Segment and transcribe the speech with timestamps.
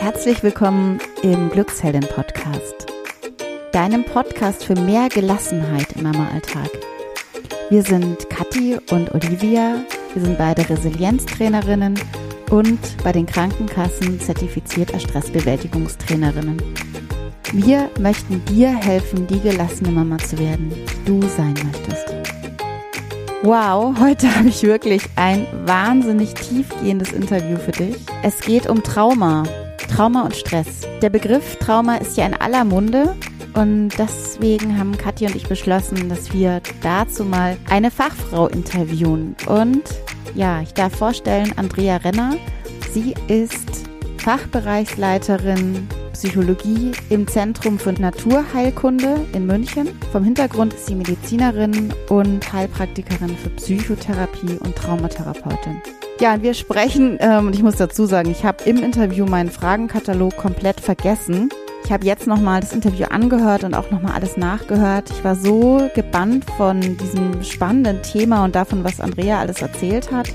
[0.00, 2.86] Herzlich willkommen im Glücksheldin Podcast,
[3.72, 6.70] deinem Podcast für mehr Gelassenheit im Mama-Alltag.
[7.68, 9.82] Wir sind Kathi und Olivia,
[10.14, 11.98] wir sind beide Resilienztrainerinnen
[12.50, 16.62] und bei den Krankenkassen zertifiziert als Stressbewältigungstrainerinnen.
[17.52, 22.14] Wir möchten dir helfen, die gelassene Mama zu werden, die du sein möchtest.
[23.42, 27.96] Wow, heute habe ich wirklich ein wahnsinnig tiefgehendes Interview für dich.
[28.22, 29.42] Es geht um Trauma,
[29.88, 30.86] Trauma und Stress.
[31.02, 33.16] Der Begriff Trauma ist ja in aller Munde
[33.54, 39.34] und deswegen haben Kathi und ich beschlossen, dass wir dazu mal eine Fachfrau interviewen.
[39.46, 39.82] Und
[40.34, 42.36] ja, ich darf vorstellen, Andrea Renner.
[42.92, 49.88] Sie ist Fachbereichsleiterin Psychologie im Zentrum für Naturheilkunde in München.
[50.10, 55.80] Vom Hintergrund ist sie Medizinerin und Heilpraktikerin für Psychotherapie und Traumatherapeutin.
[56.20, 60.36] Ja, wir sprechen, ähm, und ich muss dazu sagen, ich habe im Interview meinen Fragenkatalog
[60.36, 61.48] komplett vergessen.
[61.84, 65.10] Ich habe jetzt nochmal das Interview angehört und auch nochmal alles nachgehört.
[65.10, 70.28] Ich war so gebannt von diesem spannenden Thema und davon, was Andrea alles erzählt hat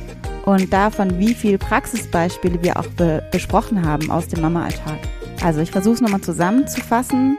[0.45, 4.99] und davon, wie viele Praxisbeispiele wir auch be besprochen haben aus dem Mama-Alltag.
[5.43, 7.37] Also ich versuche es nochmal zusammenzufassen.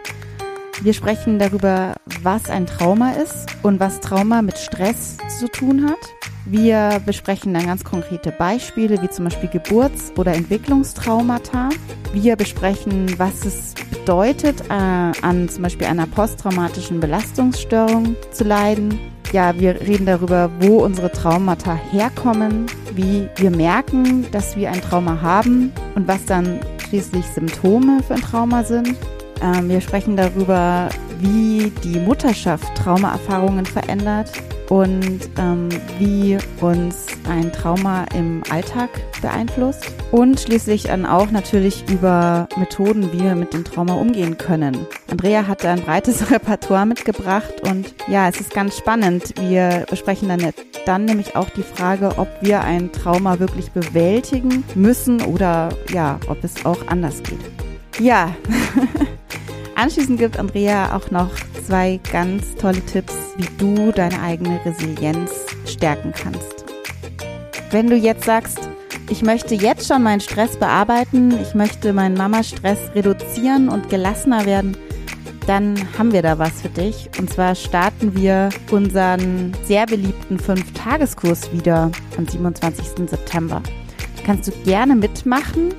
[0.82, 5.98] Wir sprechen darüber, was ein Trauma ist und was Trauma mit Stress zu tun hat.
[6.46, 11.70] Wir besprechen dann ganz konkrete Beispiele, wie zum Beispiel Geburts- oder Entwicklungstraumata.
[12.12, 18.98] Wir besprechen, was es bedeutet, äh, an zum Beispiel einer posttraumatischen Belastungsstörung zu leiden.
[19.32, 25.22] Ja, wir reden darüber, wo unsere Traumata herkommen, wie wir merken, dass wir ein Trauma
[25.22, 28.94] haben und was dann schließlich Symptome für ein Trauma sind.
[29.42, 34.30] Ähm, wir sprechen darüber, wie die Mutterschaft Traumaerfahrungen verändert
[34.68, 38.90] und ähm, wie uns ein Trauma im Alltag
[39.20, 39.92] beeinflusst.
[40.10, 44.86] Und schließlich dann auch natürlich über Methoden, wie wir mit dem Trauma umgehen können.
[45.10, 49.34] Andrea hat ein breites Repertoire mitgebracht und ja, es ist ganz spannend.
[49.40, 50.52] Wir besprechen dann,
[50.86, 56.42] dann nämlich auch die Frage, ob wir ein Trauma wirklich bewältigen müssen oder ja, ob
[56.44, 57.40] es auch anders geht.
[58.00, 58.34] Ja.
[59.76, 61.30] Anschließend gibt Andrea auch noch
[61.66, 65.32] zwei ganz tolle Tipps, wie du deine eigene Resilienz
[65.66, 66.64] stärken kannst.
[67.70, 68.68] Wenn du jetzt sagst,
[69.10, 74.76] ich möchte jetzt schon meinen Stress bearbeiten, ich möchte meinen Mama-Stress reduzieren und gelassener werden,
[75.46, 77.10] dann haben wir da was für dich.
[77.18, 83.08] Und zwar starten wir unseren sehr beliebten 5-Tageskurs wieder am 27.
[83.08, 83.62] September.
[84.24, 85.74] kannst du gerne mitmachen.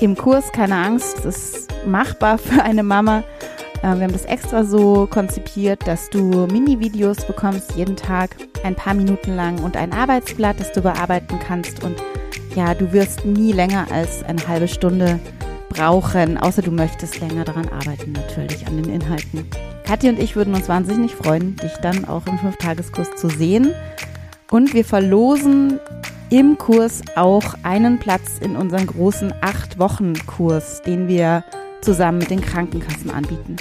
[0.00, 3.22] Im Kurs, keine Angst, ist machbar für eine Mama.
[3.82, 8.94] Äh, wir haben das extra so konzipiert, dass du Mini-Videos bekommst jeden Tag, ein paar
[8.94, 11.84] Minuten lang und ein Arbeitsblatt, das du bearbeiten kannst.
[11.84, 12.02] Und
[12.54, 15.20] ja, du wirst nie länger als eine halbe Stunde
[15.70, 19.46] brauchen, außer du möchtest länger daran arbeiten, natürlich an den Inhalten.
[19.86, 23.72] Kathi und ich würden uns wahnsinnig freuen, dich dann auch im Fünftageskurs zu sehen.
[24.50, 25.80] Und wir verlosen
[26.28, 31.44] im Kurs auch einen Platz in unserem großen Acht-Wochen-Kurs, den wir
[31.80, 33.56] zusammen mit den Krankenkassen anbieten.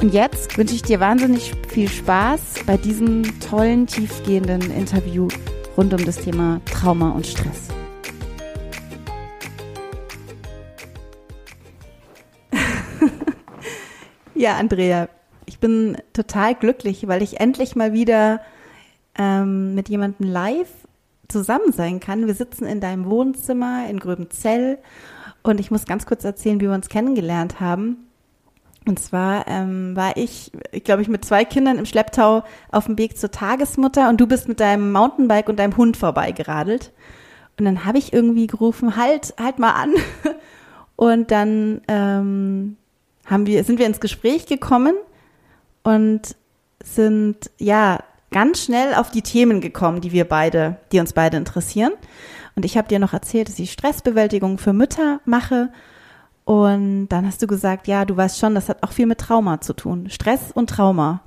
[0.00, 5.28] Und jetzt wünsche ich dir wahnsinnig viel Spaß bei diesem tollen, tiefgehenden Interview
[5.76, 7.68] rund um das Thema Trauma und Stress.
[14.38, 15.08] Ja, Andrea,
[15.46, 18.42] ich bin total glücklich, weil ich endlich mal wieder
[19.16, 20.68] ähm, mit jemandem live
[21.26, 22.26] zusammen sein kann.
[22.26, 24.76] Wir sitzen in deinem Wohnzimmer in Gröbenzell
[25.42, 28.08] und ich muss ganz kurz erzählen, wie wir uns kennengelernt haben.
[28.86, 32.98] Und zwar ähm, war ich, ich glaube ich, mit zwei Kindern im Schlepptau auf dem
[32.98, 36.92] Weg zur Tagesmutter und du bist mit deinem Mountainbike und deinem Hund vorbeigeradelt.
[37.58, 39.94] Und dann habe ich irgendwie gerufen, halt, halt mal an.
[40.98, 42.78] Und dann ähm,
[43.26, 44.94] haben wir, sind wir ins Gespräch gekommen
[45.82, 46.36] und
[46.82, 51.92] sind ja ganz schnell auf die Themen gekommen, die wir beide, die uns beide interessieren.
[52.54, 55.70] Und ich habe dir noch erzählt, dass ich Stressbewältigung für Mütter mache.
[56.44, 59.60] Und dann hast du gesagt, ja, du weißt schon, das hat auch viel mit Trauma
[59.60, 60.08] zu tun.
[60.10, 61.20] Stress und Trauma.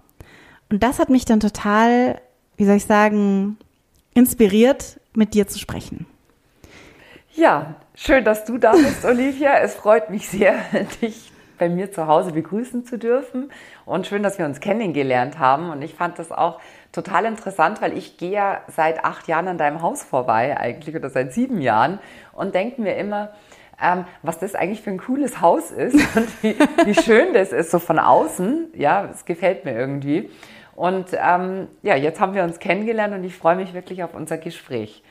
[0.70, 2.20] Und das hat mich dann total,
[2.58, 3.58] wie soll ich sagen,
[4.14, 6.06] inspiriert, mit dir zu sprechen.
[7.34, 9.60] Ja, schön, dass du da bist, Olivia.
[9.60, 10.56] Es freut mich sehr,
[11.02, 13.52] dich bei mir zu Hause begrüßen zu dürfen.
[13.86, 15.70] Und schön, dass wir uns kennengelernt haben.
[15.70, 16.60] Und ich fand das auch
[16.92, 21.10] total interessant, weil ich gehe ja seit acht Jahren an deinem Haus vorbei, eigentlich, oder
[21.10, 22.00] seit sieben Jahren,
[22.34, 23.32] und denke mir immer,
[23.82, 27.72] ähm, was das eigentlich für ein cooles Haus ist und wie, wie schön das ist,
[27.72, 28.70] so von außen.
[28.74, 30.30] Ja, es gefällt mir irgendwie.
[30.76, 34.38] Und ähm, ja, jetzt haben wir uns kennengelernt und ich freue mich wirklich auf unser
[34.38, 35.04] Gespräch.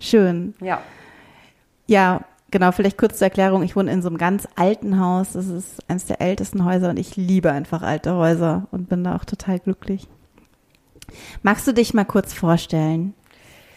[0.00, 0.54] Schön.
[0.60, 0.80] Ja.
[1.86, 3.62] Ja, genau, vielleicht kurz zur Erklärung.
[3.62, 5.32] Ich wohne in so einem ganz alten Haus.
[5.32, 9.16] Das ist eines der ältesten Häuser und ich liebe einfach alte Häuser und bin da
[9.16, 10.08] auch total glücklich.
[11.42, 13.14] Magst du dich mal kurz vorstellen?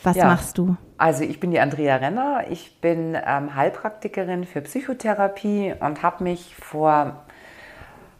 [0.04, 0.26] Was Ja.
[0.26, 0.76] machst du?
[0.98, 6.56] Also ich bin die Andrea Renner, ich bin ähm, Heilpraktikerin für Psychotherapie und habe mich
[6.56, 7.24] vor,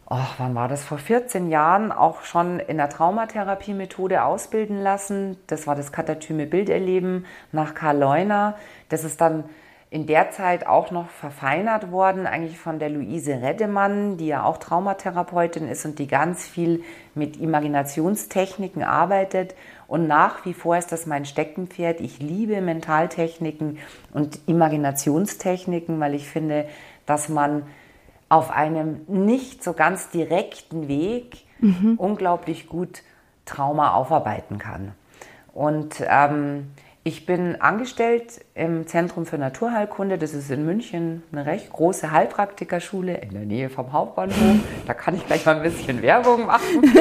[0.08, 5.36] oh, wann war das, vor 14 Jahren auch schon in der Traumatherapie-Methode ausbilden lassen.
[5.46, 8.56] Das war das katatyme Bilderleben nach Karl Leuner.
[8.88, 9.44] Das ist dann
[9.92, 14.56] in der Zeit auch noch verfeinert worden, eigentlich von der Luise Reddemann, die ja auch
[14.56, 16.82] Traumatherapeutin ist und die ganz viel
[17.14, 19.54] mit Imaginationstechniken arbeitet.
[19.86, 22.00] Und nach wie vor ist das mein Steckenpferd.
[22.00, 23.76] Ich liebe Mentaltechniken
[24.14, 26.64] und Imaginationstechniken, weil ich finde,
[27.04, 27.64] dass man
[28.30, 31.44] auf einem nicht so ganz direkten Weg
[31.98, 33.02] unglaublich gut
[33.44, 34.92] Trauma aufarbeiten kann.
[35.52, 36.70] Und ähm,
[37.04, 40.18] ich bin angestellt im Zentrum für Naturheilkunde.
[40.18, 44.60] Das ist in München eine recht große Heilpraktikerschule in der Nähe vom Hauptbahnhof.
[44.86, 46.82] Da kann ich gleich mal ein bisschen Werbung machen.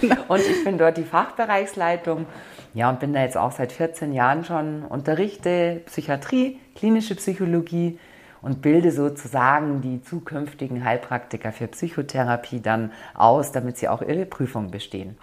[0.00, 0.16] Genau.
[0.28, 2.24] Und ich bin dort die Fachbereichsleitung.
[2.72, 7.98] Ja, und bin da jetzt auch seit 14 Jahren schon, unterrichte Psychiatrie, klinische Psychologie
[8.40, 14.70] und bilde sozusagen die zukünftigen Heilpraktiker für Psychotherapie dann aus, damit sie auch ihre Prüfung
[14.70, 15.18] bestehen.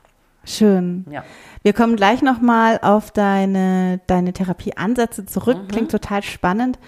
[0.47, 1.05] Schön.
[1.11, 1.23] Ja.
[1.61, 5.67] Wir kommen gleich nochmal auf deine, deine Therapieansätze zurück.
[5.67, 6.79] Klingt total spannend.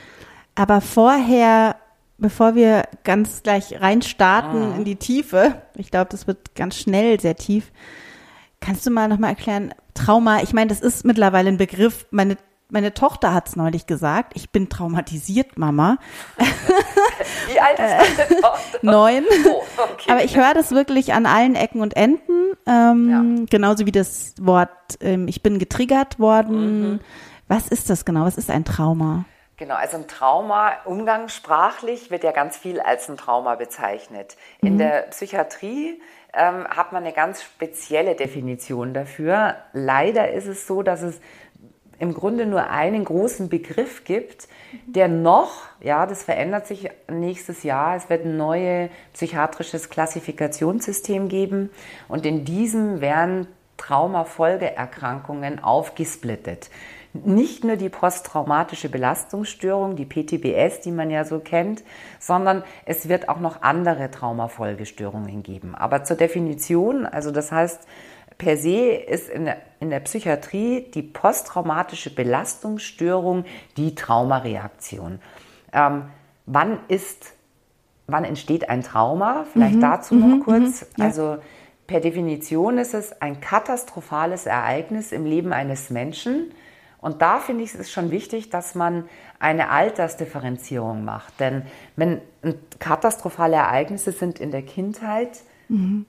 [0.55, 1.75] Aber vorher,
[2.17, 7.35] bevor wir ganz gleich reinstarten in die Tiefe, ich glaube, das wird ganz schnell sehr
[7.35, 7.71] tief,
[8.61, 12.37] kannst du mal nochmal erklären, Trauma, ich meine, das ist mittlerweile ein Begriff, meine,
[12.71, 15.97] meine Tochter hat es neulich gesagt, ich bin traumatisiert, Mama.
[17.51, 18.79] Wie alt ist deine Tochter?
[18.81, 19.25] Neun.
[19.47, 20.11] Oh, okay.
[20.11, 22.53] Aber ich höre das wirklich an allen Ecken und Enden.
[22.67, 24.69] Ähm, Genauso wie das Wort,
[25.01, 26.91] ähm, ich bin getriggert worden.
[26.91, 26.99] Mhm.
[27.47, 28.25] Was ist das genau?
[28.25, 29.25] Was ist ein Trauma?
[29.57, 34.37] Genau, also ein Trauma, umgangssprachlich wird ja ganz viel als ein Trauma bezeichnet.
[34.61, 36.01] In der Psychiatrie
[36.33, 39.55] ähm, hat man eine ganz spezielle Definition dafür.
[39.73, 41.19] Leider ist es so, dass es
[41.99, 44.47] im Grunde nur einen großen Begriff gibt,
[44.85, 51.69] der noch, ja, das verändert sich nächstes Jahr, es wird ein neues psychiatrisches Klassifikationssystem geben
[52.07, 53.47] und in diesem werden
[53.77, 56.69] Traumafolgeerkrankungen aufgesplittet.
[57.13, 61.83] Nicht nur die posttraumatische Belastungsstörung, die PTBS, die man ja so kennt,
[62.19, 65.73] sondern es wird auch noch andere Traumafolgestörungen geben.
[65.73, 67.87] Aber zur Definition, also das heißt,
[68.37, 73.45] per se ist in der, in der Psychiatrie die posttraumatische Belastungsstörung
[73.77, 75.19] die Traumareaktion.
[75.71, 76.05] Ähm,
[76.45, 77.33] wann ist,
[78.07, 79.45] wann entsteht ein Trauma?
[79.51, 80.85] Vielleicht dazu noch kurz.
[80.99, 81.37] Also
[81.87, 86.51] per Definition ist es ein katastrophales Ereignis im Leben eines Menschen.
[87.01, 89.07] Und da finde ich es schon wichtig, dass man
[89.39, 91.39] eine Altersdifferenzierung macht.
[91.39, 91.63] Denn
[91.95, 92.21] wenn
[92.79, 95.39] katastrophale Ereignisse sind in der Kindheit,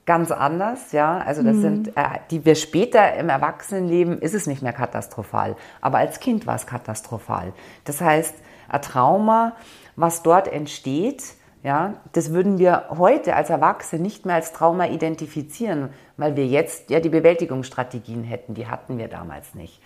[0.07, 1.19] ganz anders, ja.
[1.19, 5.57] Also das sind, äh, die wir später im Erwachsenenleben ist es nicht mehr katastrophal.
[5.81, 7.53] Aber als Kind war es katastrophal.
[7.85, 8.35] Das heißt,
[8.69, 9.57] ein Trauma,
[9.97, 11.23] was dort entsteht,
[11.63, 16.89] ja, das würden wir heute als Erwachsene nicht mehr als Trauma identifizieren, weil wir jetzt
[16.89, 18.55] ja die Bewältigungsstrategien hätten.
[18.55, 19.83] Die hatten wir damals nicht.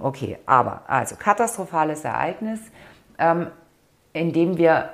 [0.00, 2.60] Okay, aber also katastrophales Ereignis,
[3.18, 3.48] ähm,
[4.14, 4.88] in dem wir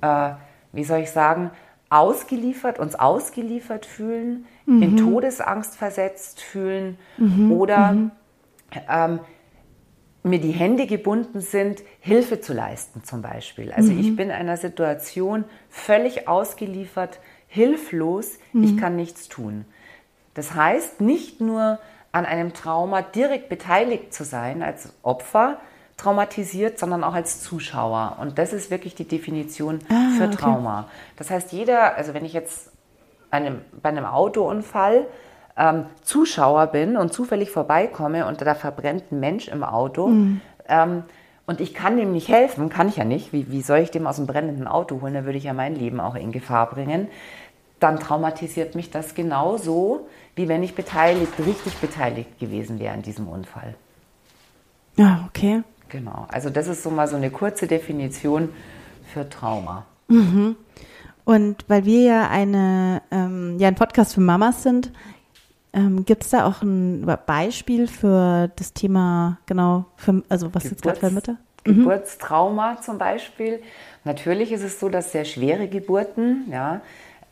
[0.00, 0.30] äh,
[0.74, 1.50] wie soll ich sagen,
[1.94, 6.98] ausgeliefert, uns ausgeliefert fühlen, in Todesangst versetzt fühlen
[7.50, 8.10] oder
[8.88, 9.20] Ähm,
[10.24, 13.70] mir die Hände gebunden sind, Hilfe zu leisten zum Beispiel.
[13.70, 19.64] Also ich bin in einer Situation völlig ausgeliefert, hilflos, ich kann nichts tun.
[20.32, 21.78] Das heißt, nicht nur
[22.10, 25.58] an einem Trauma direkt beteiligt zu sein als Opfer,
[25.96, 28.16] traumatisiert, sondern auch als Zuschauer.
[28.20, 29.80] Und das ist wirklich die Definition
[30.18, 30.88] für Trauma.
[31.16, 32.70] Das heißt, jeder, also wenn ich jetzt
[33.30, 35.06] einem, bei einem Autounfall
[35.56, 40.08] ähm, Zuschauer bin und zufällig vorbeikomme und da verbrennt ein Mensch im Auto
[40.68, 41.04] ähm,
[41.46, 44.06] und ich kann dem nicht helfen, kann ich ja nicht, wie, wie soll ich dem
[44.06, 47.08] aus dem brennenden Auto holen, da würde ich ja mein Leben auch in Gefahr bringen,
[47.80, 53.28] dann traumatisiert mich das genauso, wie wenn ich beteiligt, richtig beteiligt gewesen wäre an diesem
[53.28, 53.74] Unfall.
[54.96, 55.62] Ja, okay.
[55.88, 58.48] Genau, also das ist so mal so eine kurze Definition
[59.12, 59.84] für Trauma.
[61.24, 64.92] Und weil wir ja eine, ähm, ja ein Podcast für Mamas sind,
[65.72, 70.82] ähm, gibt es da auch ein Beispiel für das Thema, genau, für, also was jetzt
[70.82, 71.36] gerade für Mütter?
[71.66, 71.78] mhm.
[71.78, 73.62] Geburtstrauma zum Beispiel.
[74.04, 76.80] Natürlich ist es so, dass sehr schwere Geburten ja,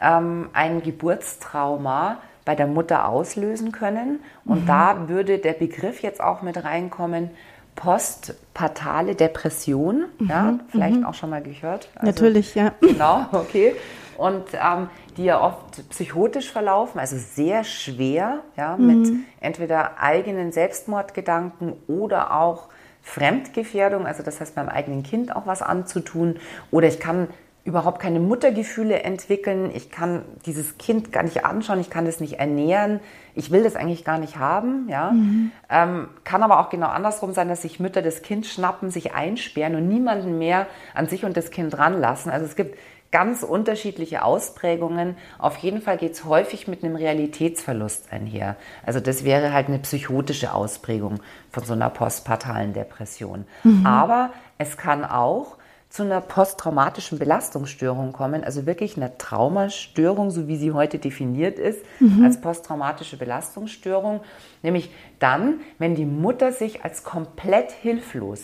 [0.01, 4.21] ähm, ein Geburtstrauma bei der Mutter auslösen können.
[4.45, 4.67] Und mhm.
[4.67, 7.31] da würde der Begriff jetzt auch mit reinkommen,
[7.75, 10.05] postpartale Depression.
[10.19, 10.29] Mhm.
[10.29, 11.07] Ja, vielleicht mhm.
[11.07, 11.89] auch schon mal gehört.
[11.95, 12.73] Also, Natürlich, ja.
[12.81, 13.75] Genau, okay.
[14.19, 18.87] Und ähm, die ja oft psychotisch verlaufen, also sehr schwer, ja, mhm.
[18.87, 22.69] mit entweder eigenen Selbstmordgedanken oder auch
[23.03, 26.37] Fremdgefährdung, also das heißt beim eigenen Kind auch was anzutun.
[26.71, 27.29] Oder ich kann
[27.65, 29.71] überhaupt keine Muttergefühle entwickeln.
[29.73, 33.01] Ich kann dieses Kind gar nicht anschauen, ich kann das nicht ernähren.
[33.35, 34.89] Ich will das eigentlich gar nicht haben.
[34.89, 35.13] Ja?
[35.13, 35.53] Mhm.
[35.71, 39.77] Ähm, kann aber auch genau andersrum sein, dass sich Mütter das Kind schnappen, sich einsperren
[39.77, 42.33] und niemanden mehr an sich und das Kind ranlassen.
[42.33, 42.77] Also es gibt
[43.13, 45.17] ganz unterschiedliche Ausprägungen.
[45.39, 48.57] Auf jeden Fall geht es häufig mit einem Realitätsverlust einher.
[48.85, 53.45] Also das wäre halt eine psychotische Ausprägung von so einer postpartalen Depression.
[53.63, 53.87] Mhm.
[53.87, 55.59] Aber es kann auch
[55.93, 61.81] zu einer posttraumatischen Belastungsstörung kommen, also wirklich einer Traumastörung, so wie sie heute definiert ist,
[62.01, 62.25] mhm.
[62.25, 64.23] als posttraumatische Belastungsstörung,
[64.63, 68.41] nämlich dann, wenn die Mutter sich als komplett hilflos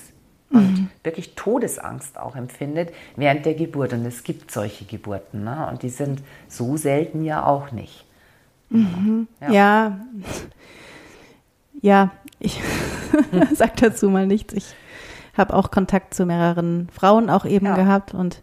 [0.51, 0.91] und mhm.
[1.03, 3.95] wirklich Todesangst auch empfindet während der Geburt.
[3.95, 5.69] Und es gibt solche Geburten, ne?
[5.71, 8.05] und die sind so selten ja auch nicht.
[8.69, 9.27] Mhm.
[9.41, 9.51] Ja.
[9.51, 10.01] ja.
[11.81, 12.61] ja, ich
[13.55, 14.53] sag dazu mal nichts.
[14.53, 14.75] Ich
[15.39, 17.75] habe auch Kontakt zu mehreren Frauen auch eben ja.
[17.75, 18.43] gehabt und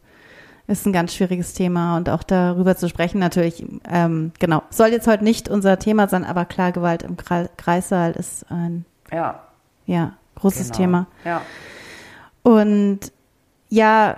[0.68, 5.08] ist ein ganz schwieriges Thema und auch darüber zu sprechen natürlich, ähm, genau, soll jetzt
[5.08, 9.42] heute nicht unser Thema sein, aber klar, Gewalt im Kreissaal ist ein ja,
[9.86, 10.78] ja großes genau.
[10.78, 11.08] Thema.
[11.24, 11.42] Ja.
[12.42, 13.12] Und
[13.70, 14.18] ja,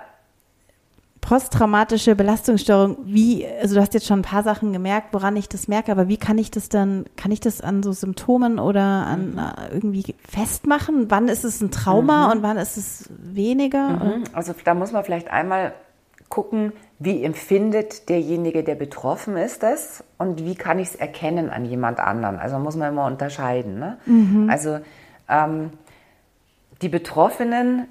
[1.28, 5.68] posttraumatische Belastungsstörung, wie, also du hast jetzt schon ein paar Sachen gemerkt, woran ich das
[5.68, 9.32] merke, aber wie kann ich das dann, kann ich das an so Symptomen oder an
[9.32, 9.38] mhm.
[9.38, 11.10] Äh, irgendwie festmachen?
[11.10, 12.32] Wann ist es ein Trauma mhm.
[12.32, 13.90] und wann ist es weniger?
[13.90, 14.24] Mhm.
[14.32, 15.74] Also da muss man vielleicht einmal
[16.30, 21.66] gucken, wie empfindet derjenige, der betroffen ist, das und wie kann ich es erkennen an
[21.66, 22.38] jemand anderen.
[22.38, 23.78] Also muss man immer unterscheiden.
[23.78, 23.98] Ne?
[24.06, 24.48] Mhm.
[24.48, 24.78] Also
[25.28, 25.72] ähm,
[26.80, 27.86] die Betroffenen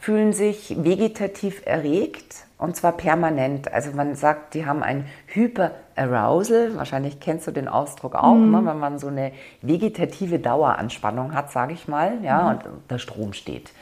[0.00, 3.72] fühlen sich vegetativ erregt und zwar permanent.
[3.72, 6.76] Also man sagt, die haben ein Hyperarousal.
[6.76, 8.52] Wahrscheinlich kennst du den Ausdruck auch, mhm.
[8.52, 8.64] ne?
[8.64, 12.48] wenn man so eine vegetative Daueranspannung hat, sage ich mal, ja, mhm.
[12.48, 13.72] und der Strom steht.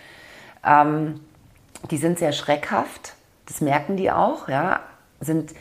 [0.65, 1.21] Ähm,
[1.91, 3.15] die sind sehr schreckhaft,
[3.47, 4.81] das merken die auch, ja,
[5.21, 5.55] sind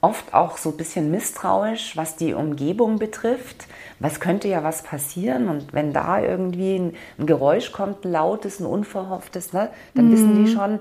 [0.00, 3.66] oft auch so ein bisschen misstrauisch, was die Umgebung betrifft.
[3.98, 5.48] Was könnte ja was passieren?
[5.48, 10.12] Und wenn da irgendwie ein, ein Geräusch kommt, ein lautes, ein unverhofftes, ne, dann mhm.
[10.12, 10.54] wissen die mhm.
[10.54, 10.78] schon,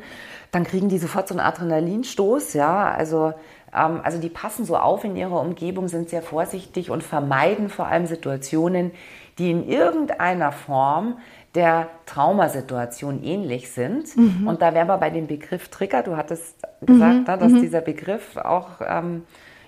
[0.51, 2.53] dann kriegen die sofort so einen Adrenalinstoß.
[2.53, 3.33] Ja, also,
[3.73, 7.87] ähm, also die passen so auf in ihrer Umgebung, sind sehr vorsichtig und vermeiden vor
[7.87, 8.91] allem Situationen,
[9.37, 11.17] die in irgendeiner Form
[11.55, 14.15] der Traumasituation ähnlich sind.
[14.15, 14.47] Mhm.
[14.47, 16.03] Und da wären wir bei dem Begriff Trigger.
[16.03, 17.23] Du hattest gesagt, mhm.
[17.23, 17.61] ne, dass mhm.
[17.61, 19.23] dieser Begriff auch ähm,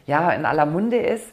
[0.06, 1.26] ja, in aller Munde ist.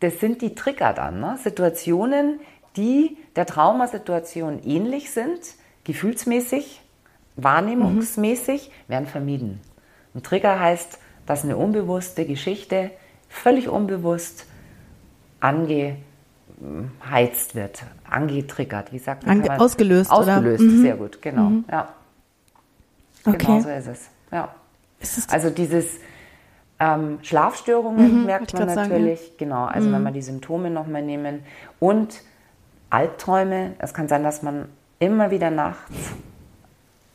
[0.00, 1.20] Das sind die Trigger dann.
[1.20, 1.38] Ne?
[1.42, 2.40] Situationen,
[2.76, 5.40] die der Traumasituation ähnlich sind,
[5.84, 6.80] gefühlsmäßig,
[7.36, 8.92] wahrnehmungsmäßig, mhm.
[8.92, 9.60] werden vermieden.
[10.14, 12.90] Ein Trigger heißt, dass eine unbewusste Geschichte
[13.28, 14.46] völlig unbewusst
[15.40, 15.96] ange
[16.60, 19.42] angeheizt wird, angetriggert, wie sagt man?
[19.42, 20.72] Ange ausgelöst, Ausgelöst, oder?
[20.72, 20.82] Mhm.
[20.82, 21.64] sehr gut, genau, mhm.
[21.70, 21.88] ja.
[23.24, 23.36] Okay.
[23.38, 24.48] Genau so ist es, ja.
[25.00, 25.98] Ist also dieses
[26.78, 29.36] ähm, Schlafstörungen mhm, merkt man natürlich, sagen, ja.
[29.38, 30.04] genau, also wenn mhm.
[30.06, 31.42] wir die Symptome nochmal nehmen
[31.78, 32.22] und
[32.90, 36.12] Albträume, es kann sein, dass man immer wieder nachts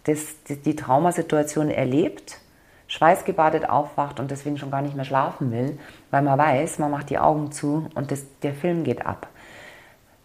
[0.05, 2.39] das, die, die Traumasituation erlebt,
[2.87, 5.79] schweißgebadet aufwacht und deswegen schon gar nicht mehr schlafen will,
[6.11, 9.27] weil man weiß, man macht die Augen zu und das, der Film geht ab.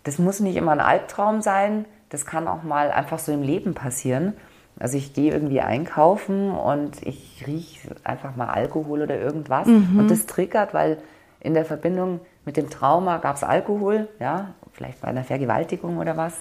[0.04, 3.74] Das muss nicht immer ein Albtraum sein, das kann auch mal einfach so im Leben
[3.74, 4.34] passieren.
[4.78, 9.98] Also ich gehe irgendwie einkaufen und ich rieche einfach mal Alkohol oder irgendwas mhm.
[9.98, 10.98] und das triggert, weil
[11.40, 16.16] in der Verbindung mit dem Trauma gab es Alkohol, ja, vielleicht bei einer Vergewaltigung oder
[16.16, 16.34] was.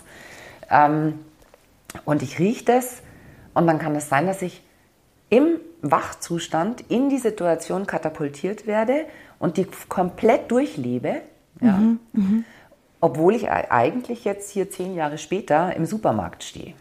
[0.70, 1.20] Ähm,
[2.06, 3.01] und ich rieche das
[3.54, 4.63] und dann kann es sein, dass ich
[5.30, 9.06] im Wachzustand in die Situation katapultiert werde
[9.38, 11.22] und die komplett durchlebe.
[11.62, 11.74] Ja.
[11.74, 12.44] Mhm, mh
[13.01, 16.74] obwohl ich eigentlich jetzt hier zehn Jahre später im Supermarkt stehe.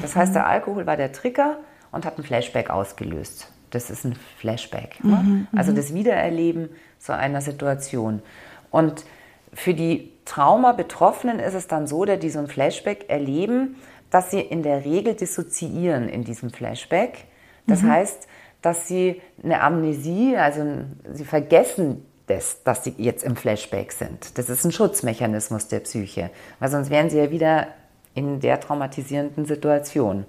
[0.00, 1.58] Das heißt, der Alkohol war der Trigger
[1.90, 3.52] und hat ein Flashback ausgelöst.
[3.70, 5.02] Das ist ein Flashback.
[5.02, 5.16] Ne?
[5.16, 6.68] Mhm, also das Wiedererleben
[6.98, 8.22] so einer Situation.
[8.70, 9.04] Und
[9.52, 13.76] für die Trauma-Betroffenen ist es dann so, dass die so ein Flashback erleben,
[14.10, 17.24] dass sie in der Regel dissoziieren in diesem Flashback.
[17.66, 17.90] Das mhm.
[17.90, 18.28] heißt,
[18.60, 20.64] dass sie eine Amnesie, also
[21.12, 24.38] sie vergessen des, dass sie jetzt im Flashback sind.
[24.38, 27.68] Das ist ein Schutzmechanismus der Psyche, weil sonst wären sie ja wieder
[28.14, 30.24] in der traumatisierenden Situation.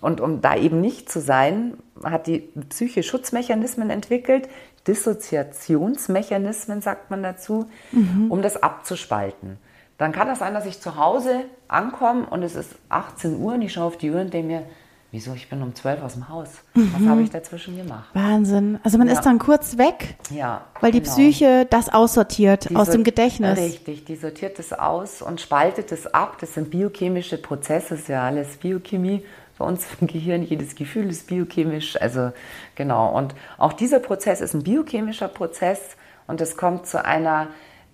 [0.00, 4.48] Und um da eben nicht zu sein, hat die Psyche Schutzmechanismen entwickelt,
[4.86, 8.30] Dissoziationsmechanismen sagt man dazu, mhm.
[8.30, 9.56] um das abzuspalten.
[9.96, 13.62] Dann kann das sein, dass ich zu Hause ankomme und es ist 18 Uhr und
[13.62, 14.66] ich schaue auf die Uhr und denke mir,
[15.14, 16.48] wieso, ich bin um 12 aus dem Haus.
[16.74, 16.92] Mhm.
[16.92, 18.10] Was habe ich dazwischen gemacht?
[18.14, 18.80] Wahnsinn.
[18.82, 19.14] Also man ja.
[19.14, 21.12] ist dann kurz weg, ja, weil die genau.
[21.12, 23.56] Psyche das aussortiert die aus dem Gedächtnis.
[23.56, 26.38] Richtig, die sortiert das aus und spaltet es ab.
[26.40, 29.24] Das sind biochemische Prozesse, das ist ja alles Biochemie
[29.56, 30.42] bei uns im Gehirn.
[30.42, 32.00] Jedes Gefühl ist biochemisch.
[32.00, 32.32] Also
[32.74, 33.16] genau.
[33.16, 37.46] Und auch dieser Prozess ist ein biochemischer Prozess und es kommt zu einer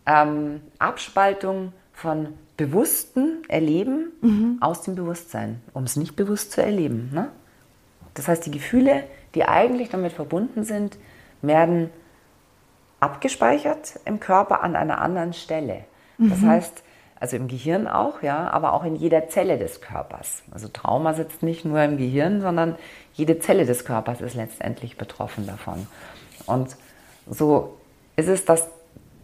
[0.07, 2.29] ähm, Abspaltung von
[2.61, 4.59] bewussten Erleben mhm.
[4.61, 7.11] aus dem Bewusstsein, um es nicht bewusst zu erleben.
[7.11, 7.31] Ne?
[8.13, 10.99] Das heißt, die Gefühle, die eigentlich damit verbunden sind,
[11.41, 11.89] werden
[13.01, 15.85] abgespeichert im Körper an einer anderen Stelle.
[16.19, 16.49] Das mhm.
[16.49, 16.83] heißt,
[17.19, 20.43] also im Gehirn auch, ja, aber auch in jeder Zelle des Körpers.
[20.51, 22.77] Also Trauma sitzt nicht nur im Gehirn, sondern
[23.15, 25.87] jede Zelle des Körpers ist letztendlich betroffen davon.
[26.45, 26.77] Und
[27.27, 27.79] so
[28.17, 28.69] ist es, dass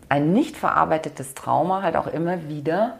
[0.09, 2.99] ein nicht verarbeitetes Trauma halt auch immer wieder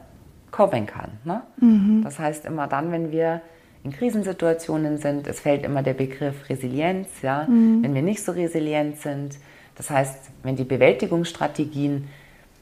[0.51, 1.11] kommen kann.
[1.25, 1.43] Ne?
[1.59, 2.03] Mhm.
[2.05, 3.41] Das heißt, immer dann, wenn wir
[3.85, 7.83] in Krisensituationen sind, es fällt immer der Begriff Resilienz, ja, mhm.
[7.83, 9.39] wenn wir nicht so resilient sind.
[9.77, 12.09] Das heißt, wenn die Bewältigungsstrategien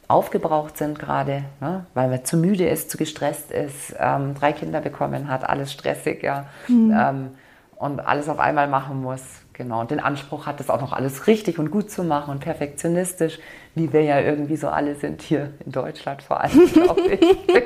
[0.06, 4.80] aufgebraucht sind gerade, ne, weil man zu müde ist, zu gestresst ist, ähm, drei Kinder
[4.80, 6.94] bekommen hat, alles stressig, ja, mhm.
[6.94, 7.28] ähm,
[7.76, 11.26] und alles auf einmal machen muss, genau, und den Anspruch hat, das auch noch alles
[11.26, 13.38] richtig und gut zu machen und perfektionistisch,
[13.74, 17.64] wie wir ja irgendwie so alle sind hier in Deutschland vor allem, glaube ich.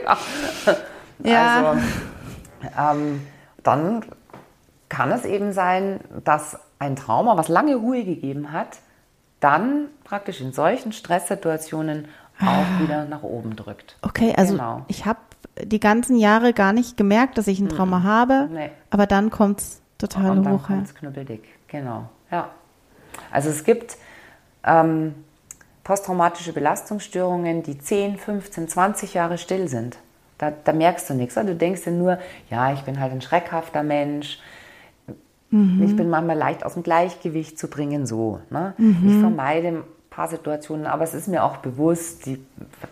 [1.24, 1.72] ja.
[1.72, 1.80] Also,
[2.78, 3.26] ähm,
[3.62, 4.04] dann
[4.88, 8.78] kann es eben sein, dass ein Trauma, was lange Ruhe gegeben hat,
[9.40, 12.08] dann praktisch in solchen Stresssituationen
[12.40, 12.80] auch ah.
[12.80, 13.96] wieder nach oben drückt.
[14.02, 14.84] Okay, also genau.
[14.88, 15.18] ich habe
[15.62, 18.04] die ganzen Jahre gar nicht gemerkt, dass ich ein Trauma mhm.
[18.04, 18.70] habe, nee.
[18.90, 20.44] aber dann kommt es total Und hoch.
[20.44, 22.08] Dann kommt es knüppeldick, genau.
[22.30, 22.50] Ja.
[23.30, 23.96] Also es gibt
[24.64, 25.14] ähm,
[25.84, 29.98] posttraumatische Belastungsstörungen, die 10, 15, 20 Jahre still sind.
[30.38, 31.34] Da, da merkst du nichts.
[31.34, 32.18] Du denkst dir nur,
[32.48, 34.38] ja, ich bin halt ein schreckhafter Mensch.
[35.50, 35.82] Mhm.
[35.82, 38.40] Ich bin manchmal leicht aus dem Gleichgewicht zu bringen, so.
[38.50, 38.74] Ne?
[38.78, 39.08] Mhm.
[39.08, 39.82] Ich vermeide
[40.18, 42.44] paar Situationen, aber es ist mir auch bewusst, die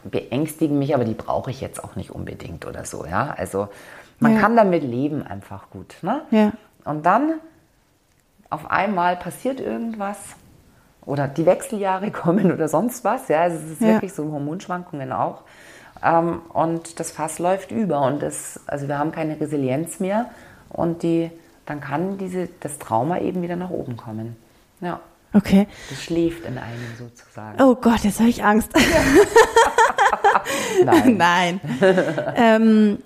[0.05, 3.05] beängstigen mich, aber die brauche ich jetzt auch nicht unbedingt oder so.
[3.05, 3.35] Ja?
[3.37, 3.67] Also
[4.21, 4.41] man ja.
[4.41, 5.97] kann damit leben einfach gut.
[6.03, 6.23] Ne?
[6.31, 6.53] Ja.
[6.87, 7.41] Und dann
[8.49, 10.19] auf einmal passiert irgendwas
[11.05, 13.29] oder die Wechseljahre kommen oder sonst was.
[13.29, 13.89] Ja, also es ist ja.
[13.89, 15.43] wirklich so Hormonschwankungen auch.
[16.03, 20.27] Ähm, und das Fass läuft über und das, also wir haben keine Resilienz mehr
[20.69, 21.31] und die,
[21.65, 24.37] dann kann diese, das Trauma eben wieder nach oben kommen.
[24.81, 25.01] Ja.
[25.33, 25.67] Okay.
[25.91, 27.61] Das schläft in einem sozusagen.
[27.61, 28.71] Oh Gott, jetzt habe ich Angst.
[30.85, 31.17] Nein.
[31.21, 31.61] Nein.
[32.37, 32.99] ähm,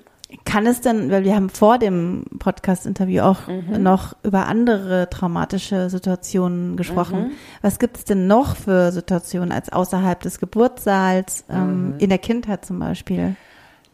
[0.45, 3.83] kann es denn, weil wir haben vor dem Podcast-Interview auch mhm.
[3.83, 7.29] noch über andere traumatische Situationen gesprochen.
[7.29, 7.31] Mhm.
[7.63, 11.99] Was gibt es denn noch für Situationen als außerhalb des Geburtssaals, ähm, mhm.
[11.99, 13.37] in der Kindheit zum Beispiel?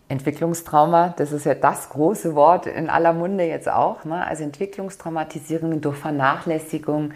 [0.09, 4.05] Entwicklungstrauma, das ist ja das große Wort in aller Munde jetzt auch.
[4.05, 4.25] Ne?
[4.25, 7.11] Also Entwicklungstraumatisierungen durch Vernachlässigung,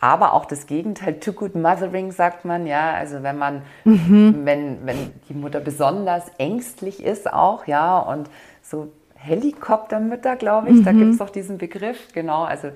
[0.00, 4.40] aber auch das Gegenteil, too good mothering sagt man, ja, also wenn man, mhm.
[4.44, 8.30] wenn, wenn die Mutter besonders ängstlich ist auch, ja, und
[8.62, 10.84] so Helikoptermütter, glaube ich, mhm.
[10.84, 12.70] da gibt es doch diesen Begriff, genau, also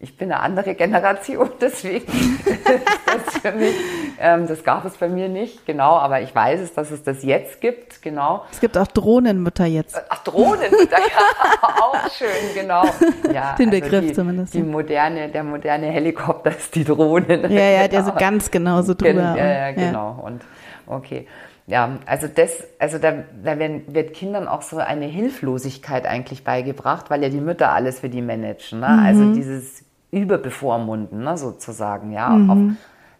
[0.00, 2.66] ich bin eine andere Generation, deswegen ist
[3.06, 3.74] das für mich,
[4.20, 7.24] ähm, das gab es bei mir nicht, genau, aber ich weiß es, dass es das
[7.24, 8.44] jetzt gibt, genau.
[8.52, 9.96] Es gibt auch Drohnenmütter jetzt.
[9.96, 12.84] Äh, ach, Drohnenmütter, ja, auch schön, genau.
[13.32, 14.54] Ja, Den also Begriff die, zumindest.
[14.54, 17.50] Die moderne, der moderne Helikopter ist die Drohnen.
[17.50, 17.88] Ja, ja, genau.
[17.88, 19.34] der so ganz genau so drüber.
[19.36, 20.24] Ja, ja, genau, ja.
[20.24, 20.42] und
[20.86, 21.26] okay.
[21.66, 27.10] Ja, also das, also da, da werden, wird Kindern auch so eine Hilflosigkeit eigentlich beigebracht,
[27.10, 28.80] weil ja die Mütter alles für die managen.
[28.80, 28.88] Ne?
[28.88, 29.04] Mhm.
[29.04, 32.12] Also dieses überbevormunden, ne, sozusagen.
[32.12, 32.50] Ja, mhm.
[32.50, 32.58] Auf,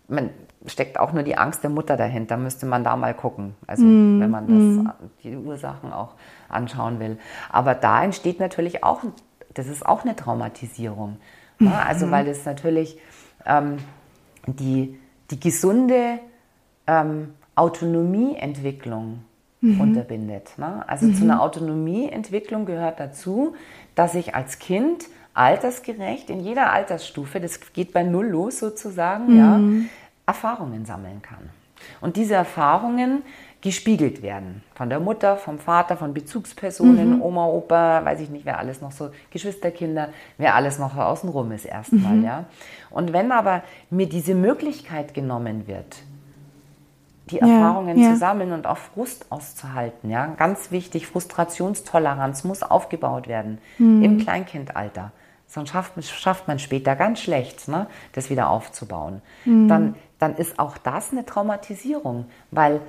[0.09, 0.31] man
[0.67, 3.55] steckt auch nur die Angst der Mutter dahinter, müsste man da mal gucken.
[3.67, 4.21] Also mhm.
[4.21, 5.11] wenn man das, mhm.
[5.23, 6.15] die Ursachen auch
[6.49, 7.19] anschauen will.
[7.51, 9.03] Aber da entsteht natürlich auch,
[9.55, 11.17] das ist auch eine Traumatisierung.
[11.59, 11.73] Ne?
[11.87, 12.11] Also mhm.
[12.11, 12.99] weil es natürlich
[13.47, 13.77] ähm,
[14.47, 14.99] die,
[15.31, 16.19] die gesunde
[16.87, 19.25] ähm, Autonomieentwicklung
[19.61, 19.81] mhm.
[19.81, 20.53] unterbindet.
[20.59, 20.85] Ne?
[20.89, 21.15] Also mhm.
[21.15, 23.55] zu einer Autonomieentwicklung gehört dazu,
[23.95, 25.07] dass ich als Kind
[25.39, 29.39] altersgerecht in jeder Altersstufe, das geht bei Null los sozusagen, mhm.
[29.39, 29.89] ja,
[30.27, 31.51] Erfahrungen sammeln kann.
[32.01, 33.23] Und diese Erfahrungen
[33.61, 34.63] gespiegelt werden.
[34.75, 37.23] Von der Mutter, vom Vater, von Bezugspersonen, mhm.
[37.23, 41.65] Oma, Opa, weiß ich nicht, wer alles noch so, Geschwisterkinder, wer alles noch außenrum ist
[41.65, 42.25] erstmal, mhm.
[42.25, 42.45] ja.
[42.91, 45.97] Und wenn aber mir diese Möglichkeit genommen wird,
[47.31, 48.13] die Erfahrungen ja, ja.
[48.13, 50.11] zu sammeln und auch Frust auszuhalten.
[50.11, 54.03] Ja, ganz wichtig, Frustrationstoleranz muss aufgebaut werden mhm.
[54.03, 55.13] im Kleinkindalter.
[55.49, 59.23] Sonst schafft, schafft man später ganz schlecht, ne, das wieder aufzubauen.
[59.47, 59.69] Mhm.
[59.69, 62.81] Dann, dann ist auch das eine Traumatisierung, weil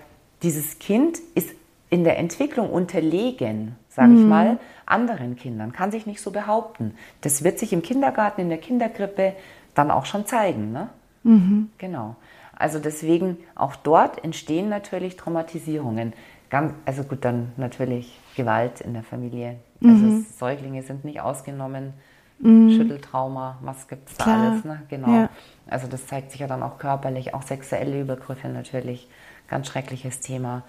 [0.43, 1.49] dieses Kind ist
[1.89, 4.29] in der Entwicklung unterlegen, sage ich mhm.
[4.29, 6.93] mal, anderen Kindern, kann sich nicht so behaupten.
[7.21, 9.33] Das wird sich im Kindergarten, in der Kindergrippe
[9.73, 10.71] dann auch schon zeigen.
[10.71, 10.89] Ne?
[11.23, 11.69] Mhm.
[11.77, 12.15] Genau.
[12.55, 16.13] Also deswegen auch dort entstehen natürlich Traumatisierungen.
[16.49, 19.55] Ganz, also gut, dann natürlich Gewalt in der Familie.
[19.81, 20.25] Also mhm.
[20.37, 21.93] Säuglinge sind nicht ausgenommen.
[22.39, 22.71] Mhm.
[22.71, 24.63] Schütteltrauma, was gibt es da alles?
[24.63, 24.81] Ne?
[24.89, 25.13] Genau.
[25.13, 25.29] Ja.
[25.67, 29.07] Also das zeigt sich ja dann auch körperlich, auch sexuelle Übergriffe natürlich.
[29.49, 30.63] Ganz schreckliches Thema.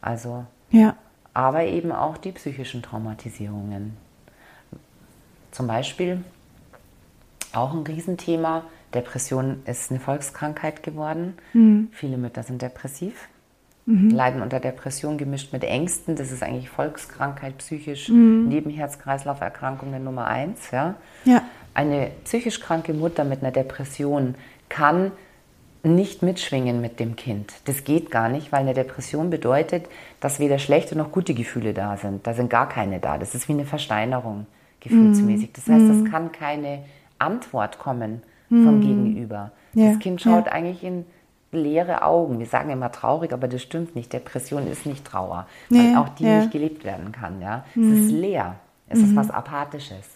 [0.00, 0.96] Also, ja.
[1.32, 3.96] aber eben auch die psychischen Traumatisierungen.
[5.50, 6.22] Zum Beispiel
[7.52, 8.64] auch ein Riesenthema.
[8.92, 11.34] Depression ist eine Volkskrankheit geworden.
[11.52, 11.88] Mhm.
[11.92, 13.28] Viele Mütter sind depressiv,
[13.86, 14.10] mhm.
[14.10, 16.16] leiden unter Depression gemischt mit Ängsten.
[16.16, 18.48] Das ist eigentlich Volkskrankheit, psychisch, mhm.
[18.48, 20.70] neben Herz-Kreislauf-Erkrankungen Nummer eins.
[20.70, 20.94] Ja?
[21.24, 21.42] ja.
[21.74, 24.34] Eine psychisch kranke Mutter mit einer Depression
[24.68, 25.12] kann
[25.82, 27.52] nicht mitschwingen mit dem Kind.
[27.66, 29.86] Das geht gar nicht, weil eine Depression bedeutet,
[30.18, 32.26] dass weder schlechte noch gute Gefühle da sind.
[32.26, 33.18] Da sind gar keine da.
[33.18, 34.46] Das ist wie eine Versteinerung
[34.80, 35.52] gefühlsmäßig.
[35.52, 36.10] Das heißt, es mhm.
[36.10, 36.84] kann keine
[37.18, 38.80] Antwort kommen vom mhm.
[38.80, 39.52] Gegenüber.
[39.74, 39.90] Ja.
[39.90, 40.52] Das Kind schaut ja.
[40.52, 41.04] eigentlich in
[41.54, 42.38] leere Augen.
[42.38, 44.12] Wir sagen immer traurig, aber das stimmt nicht.
[44.12, 46.02] Depression ist nicht Trauer, weil ja.
[46.02, 47.40] auch die nicht gelebt werden kann.
[47.40, 47.64] Ja?
[47.70, 48.20] Es ist mhm.
[48.20, 48.56] leer.
[48.88, 50.06] Es ist was Apathisches,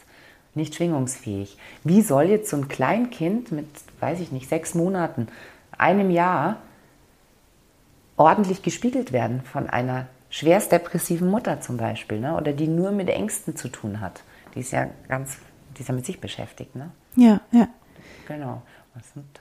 [0.55, 1.57] nicht schwingungsfähig.
[1.85, 3.67] Wie soll jetzt so ein Kleinkind mit,
[4.01, 5.29] weiß ich nicht, sechs Monaten
[5.77, 6.57] einem Jahr
[8.17, 12.37] ordentlich gespiegelt werden von einer schwerst depressiven Mutter zum Beispiel, ne?
[12.37, 14.23] oder die nur mit Ängsten zu tun hat.
[14.55, 15.39] Die ist ja ganz,
[15.77, 16.77] die ist ja mit sich beschäftigt.
[16.77, 16.91] Ne?
[17.17, 17.69] Ja, ja.
[18.27, 18.63] Genau.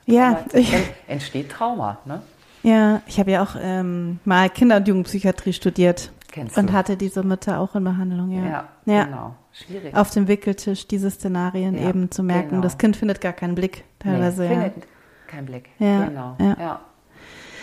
[0.05, 0.73] Ja, ich,
[1.07, 1.97] entsteht Trauma.
[2.05, 2.21] Ne?
[2.63, 6.11] Ja, ich habe ja auch ähm, mal Kinder- und Jugendpsychiatrie studiert.
[6.31, 6.61] Kennst du?
[6.61, 8.45] Und hatte diese Mütter auch in Behandlung, ja.
[8.45, 9.03] Ja, ja.
[9.05, 9.35] genau.
[9.53, 9.95] Schwierig.
[9.95, 12.49] Auf dem Wickeltisch diese Szenarien ja, eben zu merken.
[12.49, 12.61] Genau.
[12.61, 14.43] Das Kind findet gar keinen Blick teilweise.
[14.43, 14.87] Nee, findet,
[15.27, 15.69] kein Blick.
[15.79, 16.35] Ja, genau.
[16.39, 16.57] Ja.
[16.59, 16.79] ja.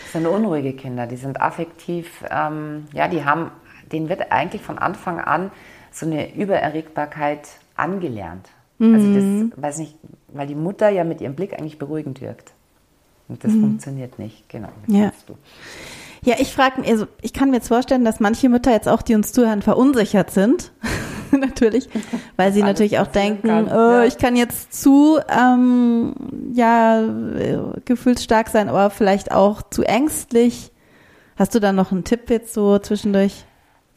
[0.03, 3.51] Das sind unruhige Kinder, die sind affektiv, ähm, ja, die haben,
[3.93, 5.51] denen wird eigentlich von Anfang an
[5.91, 8.49] so eine Übererregbarkeit angelernt.
[8.79, 8.95] Mhm.
[8.95, 9.53] Also das, mhm.
[9.57, 9.97] weiß nicht,
[10.29, 12.53] weil die Mutter ja mit ihrem Blick eigentlich beruhigend wirkt.
[13.29, 13.61] Und das mhm.
[13.63, 14.69] funktioniert nicht, genau.
[14.87, 15.13] Ja.
[15.27, 15.35] Du.
[16.23, 19.03] Ja, ich frage mich, also ich kann mir jetzt vorstellen, dass manche Mütter jetzt auch,
[19.03, 20.73] die uns zuhören, verunsichert sind.
[21.39, 21.89] natürlich,
[22.37, 23.67] weil sie natürlich auch denken, kann.
[23.67, 24.05] Oh, ja.
[24.05, 26.15] ich kann jetzt zu ähm,
[26.53, 27.03] ja
[27.85, 30.73] gefühlsstark sein, aber vielleicht auch zu ängstlich.
[31.37, 33.45] Hast du da noch einen Tipp jetzt so zwischendurch?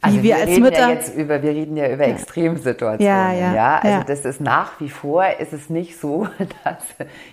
[0.00, 2.14] Also wir, wir als Mütter ja jetzt über, wir reden ja über ja.
[2.14, 3.04] Extremsituationen.
[3.04, 3.76] Ja, ja, ja.
[3.78, 4.04] Also ja.
[4.04, 6.28] das ist nach wie vor ist es nicht so,
[6.64, 6.84] dass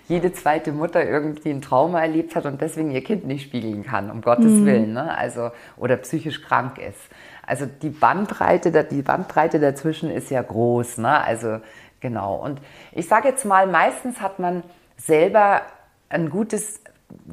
[0.08, 4.10] jede zweite Mutter irgendwie ein Trauma erlebt hat und deswegen ihr Kind nicht spiegeln kann,
[4.10, 4.66] um Gottes mhm.
[4.66, 5.16] Willen, ne?
[5.16, 7.00] Also oder psychisch krank ist.
[7.46, 11.24] Also die Bandbreite, die Bandbreite dazwischen ist ja groß, ne?
[11.24, 11.60] Also
[12.00, 12.36] genau.
[12.38, 12.60] Und
[12.94, 14.64] ich sage jetzt mal, meistens hat man
[14.98, 15.62] selber
[16.10, 16.82] ein gutes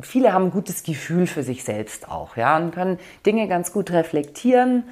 [0.03, 3.90] viele haben ein gutes Gefühl für sich selbst auch, ja, und können Dinge ganz gut
[3.90, 4.85] reflektieren.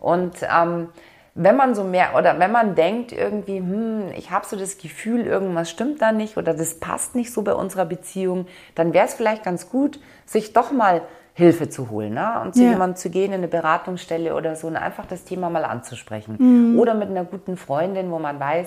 [0.00, 0.88] Und ähm,
[1.34, 5.20] wenn man so mehr oder wenn man denkt irgendwie, hm, ich habe so das Gefühl,
[5.20, 9.14] irgendwas stimmt da nicht oder das passt nicht so bei unserer Beziehung, dann wäre es
[9.14, 11.02] vielleicht ganz gut, sich doch mal
[11.34, 12.40] Hilfe zu holen ne?
[12.42, 12.70] und zu ja.
[12.70, 16.36] jemandem zu gehen in eine Beratungsstelle oder so und einfach das Thema mal anzusprechen.
[16.38, 16.78] Mhm.
[16.80, 18.66] Oder mit einer guten Freundin, wo man weiß,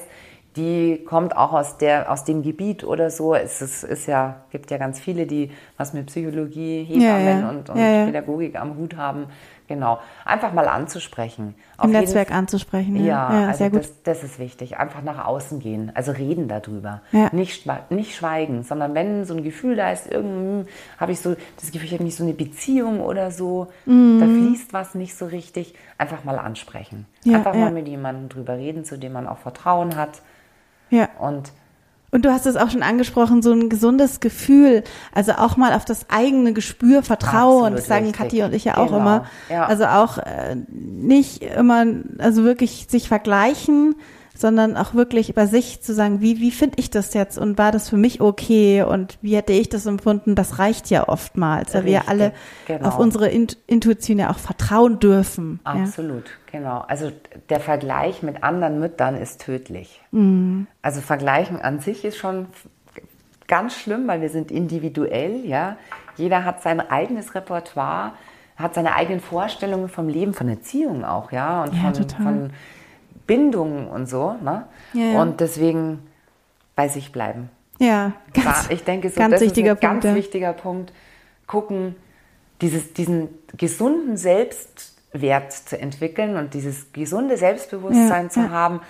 [0.56, 3.36] die kommt auch aus, der, aus dem Gebiet oder so.
[3.36, 7.50] Es ist, ist ja, gibt ja ganz viele, die was mit Psychologie, Hebammen ja, ja.
[7.50, 9.28] und, und Pädagogik am Hut haben.
[9.72, 10.00] Genau.
[10.26, 11.56] Einfach mal anzusprechen.
[11.82, 12.98] Im Netzwerk jeden, anzusprechen.
[12.98, 13.80] Ja, ja, ja also sehr gut.
[13.84, 14.78] Das, das, ist wichtig.
[14.78, 15.94] Einfach nach außen gehen.
[15.96, 17.00] Also reden darüber.
[17.14, 17.30] Ja.
[17.32, 21.72] Nicht, nicht schweigen, sondern wenn so ein Gefühl da ist, irgendwie habe ich so das
[21.72, 24.20] Gefühl, ich habe nicht so eine Beziehung oder so, mhm.
[24.20, 27.06] da fließt was nicht so richtig, einfach mal ansprechen.
[27.26, 30.22] Einfach mal mit jemandem drüber reden, zu dem man auch Vertrauen hat.
[30.90, 31.08] Ja.
[31.18, 31.54] Und
[32.12, 35.86] und du hast es auch schon angesprochen, so ein gesundes Gefühl, also auch mal auf
[35.86, 37.74] das eigene Gespür vertrauen.
[37.74, 38.22] Absolut das sagen richtig.
[38.22, 39.00] Kathi und ich ja auch genau.
[39.00, 39.26] immer.
[39.50, 39.66] Ja.
[39.66, 41.86] Also auch äh, nicht immer,
[42.18, 43.96] also wirklich sich vergleichen,
[44.36, 47.72] sondern auch wirklich bei sich zu sagen, wie, wie finde ich das jetzt und war
[47.72, 51.86] das für mich okay und wie hätte ich das empfunden, das reicht ja oftmals, weil
[51.86, 52.34] wir alle
[52.66, 52.88] genau.
[52.88, 55.60] auf unsere Intuition ja auch vertrauen dürfen.
[55.64, 56.60] Absolut, ja?
[56.60, 56.86] genau.
[56.88, 57.12] Also
[57.50, 60.02] der Vergleich mit anderen Müttern ist tödlich.
[60.12, 60.68] Mhm.
[60.82, 62.48] Also Vergleichen an sich ist schon
[63.48, 65.78] ganz schlimm, weil wir sind individuell, ja.
[66.18, 68.14] Jeder hat sein eigenes Repertoire,
[68.56, 72.50] hat seine eigenen Vorstellungen vom Leben, von Erziehung auch, ja, und ja, von, von
[73.28, 74.36] Bindungen und so.
[74.44, 74.66] Ne?
[74.94, 76.00] Ja, Und deswegen
[76.76, 77.50] bei sich bleiben.
[77.80, 80.16] Ja, ganz, ich denke, so, ganz das wichtiger ist ein Punkt, ganz ja.
[80.16, 80.94] wichtiger Punkt.
[81.48, 81.96] Gucken,
[82.62, 88.82] dieses, diesen gesunden Selbstwert zu entwickeln und dieses gesunde Selbstbewusstsein Ja, zu haben,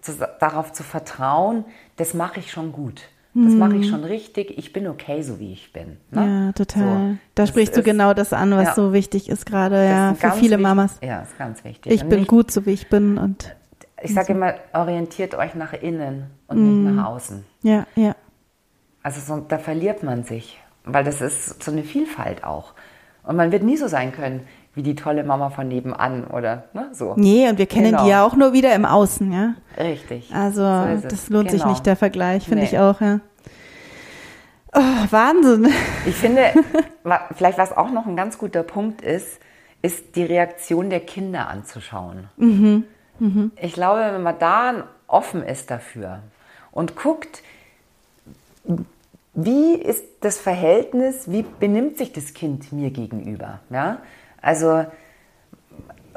[0.00, 1.64] zu, darauf zu vertrauen,
[1.96, 3.02] das mache ich schon gut.
[3.34, 4.56] Das mache ich schon richtig.
[4.58, 5.98] Ich bin okay, so wie ich bin.
[6.10, 6.20] Ne?
[6.22, 6.46] Mhm.
[6.46, 6.82] Ja, total.
[7.12, 7.16] So.
[7.36, 8.74] Da sprichst du ist- genau das an, was Ja.
[8.74, 10.58] so wichtig ist gerade, ja, ist für viele.
[10.58, 10.98] Mamas.
[11.02, 11.92] Ja, ist ganz wichtig.
[11.92, 13.54] Ich Und bin nicht, gut, so wie ich bin und
[14.02, 16.84] Ich sage immer, orientiert euch nach innen und Mhm.
[16.84, 17.44] nicht nach außen.
[17.62, 18.14] ja, ja.
[19.02, 22.74] Also so, da verliert man sich, weil das ist so eine Vielfalt auch.
[23.22, 26.88] Und man wird nie so sein können wie die tolle Mama von nebenan oder ne,
[26.92, 27.14] so.
[27.16, 28.04] Nee, und wir kennen Genau.
[28.04, 29.54] die ja auch nur wieder im Außen, ja.
[29.78, 30.32] Richtig.
[30.34, 31.72] Also So das lohnt sich Genau.
[31.72, 32.68] nicht, der Vergleich, finde Nee.
[32.68, 33.20] ich auch, ja.
[34.74, 34.80] Oh,
[35.10, 35.68] Wahnsinn.
[36.06, 36.42] Ich finde,
[37.34, 39.40] vielleicht was auch noch ein ganz guter Punkt ist,
[39.80, 42.28] ist die Reaktion der Kinder anzuschauen.
[42.36, 42.84] Mhm.
[43.56, 46.20] Ich glaube, wenn man da offen ist dafür
[46.72, 47.42] und guckt,
[49.34, 53.60] wie ist das Verhältnis, wie benimmt sich das Kind mir gegenüber?
[53.70, 53.98] Ja?
[54.42, 54.84] Also,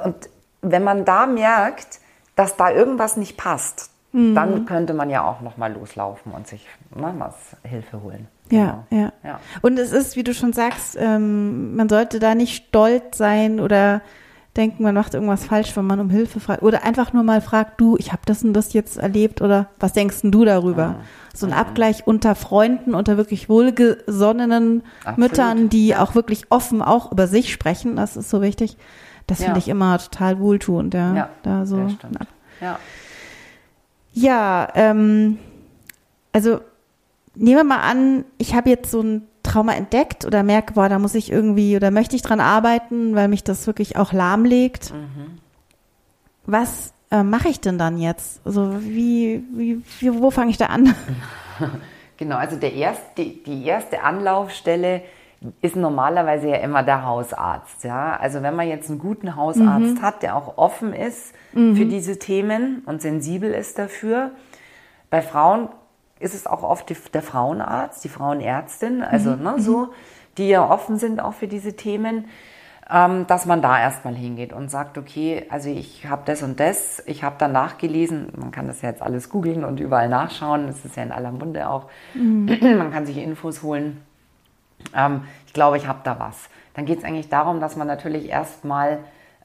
[0.04, 0.16] und
[0.62, 2.00] wenn man da merkt,
[2.36, 4.36] dass da irgendwas nicht passt, Mhm.
[4.36, 8.28] dann könnte man ja auch nochmal loslaufen und sich was Hilfe holen.
[8.50, 9.04] Ja, Genau.
[9.04, 9.40] ja, ja.
[9.62, 14.02] Und es ist, wie du schon sagst, ähm, man sollte da nicht stolz sein oder
[14.58, 16.62] denken, man macht irgendwas falsch, wenn man um Hilfe fragt.
[16.62, 19.94] Oder einfach nur mal fragt, du, ich habe das und das jetzt erlebt oder was
[19.94, 20.98] denkst denn du darüber?
[21.34, 25.18] So ein Abgleich unter Freunden, unter wirklich wohlgesonnenen Absolut.
[25.18, 28.76] Müttern, die auch wirklich offen auch über sich sprechen, das ist so wichtig.
[29.28, 29.46] Das Ja.
[29.46, 31.16] finde ich immer total wohltuend, ja.
[31.16, 31.88] Ja, da so
[32.60, 32.80] Ja.
[34.14, 35.40] ja, ähm,
[36.34, 36.60] also
[37.36, 41.00] nehmen wir mal an, ich habe jetzt so ein Trauma entdeckt oder merke, boah, da
[41.00, 44.94] muss ich irgendwie oder möchte ich dran arbeiten, weil mich das wirklich auch lahmlegt.
[46.46, 48.42] Was äh, mache ich denn dann jetzt?
[48.46, 50.94] Also wie, wie, wie wo fange ich da an?
[52.18, 55.02] Genau, also der erst, die, die erste Anlaufstelle
[55.62, 57.84] ist normalerweise ja immer der Hausarzt.
[57.84, 58.16] Ja?
[58.18, 60.02] Also wenn man jetzt einen guten Hausarzt Mhm.
[60.04, 64.32] hat, der auch offen ist für diese Themen und sensibel ist dafür.
[65.10, 65.70] Bei Frauen
[66.22, 69.44] ist es auch oft die, der Frauenarzt, die Frauenärztin, also Mhm.
[69.44, 69.90] ne, so,
[70.38, 72.26] die ja offen sind auch für diese Themen,
[72.90, 77.02] ähm, dass man da erstmal hingeht und sagt, okay, also ich habe das und das,
[77.06, 80.84] ich habe dann nachgelesen, man kann das ja jetzt alles googeln und überall nachschauen, das
[80.86, 84.02] ist ja in aller Munde auch, man kann sich Infos holen.
[84.96, 86.50] Ähm, ich glaube, ich habe da was.
[86.74, 89.00] Dann geht es eigentlich darum, dass man natürlich erstmal,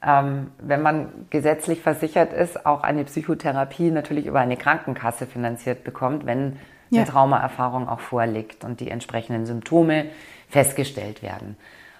[0.05, 6.25] ähm, wenn man gesetzlich versichert ist, auch eine Psychotherapie natürlich über eine Krankenkasse finanziert bekommt,
[6.25, 6.57] wenn
[6.89, 7.01] Ja.
[7.01, 10.05] eine Traumaerfahrung auch vorliegt und die entsprechenden Symptome
[10.49, 11.57] festgestellt werden.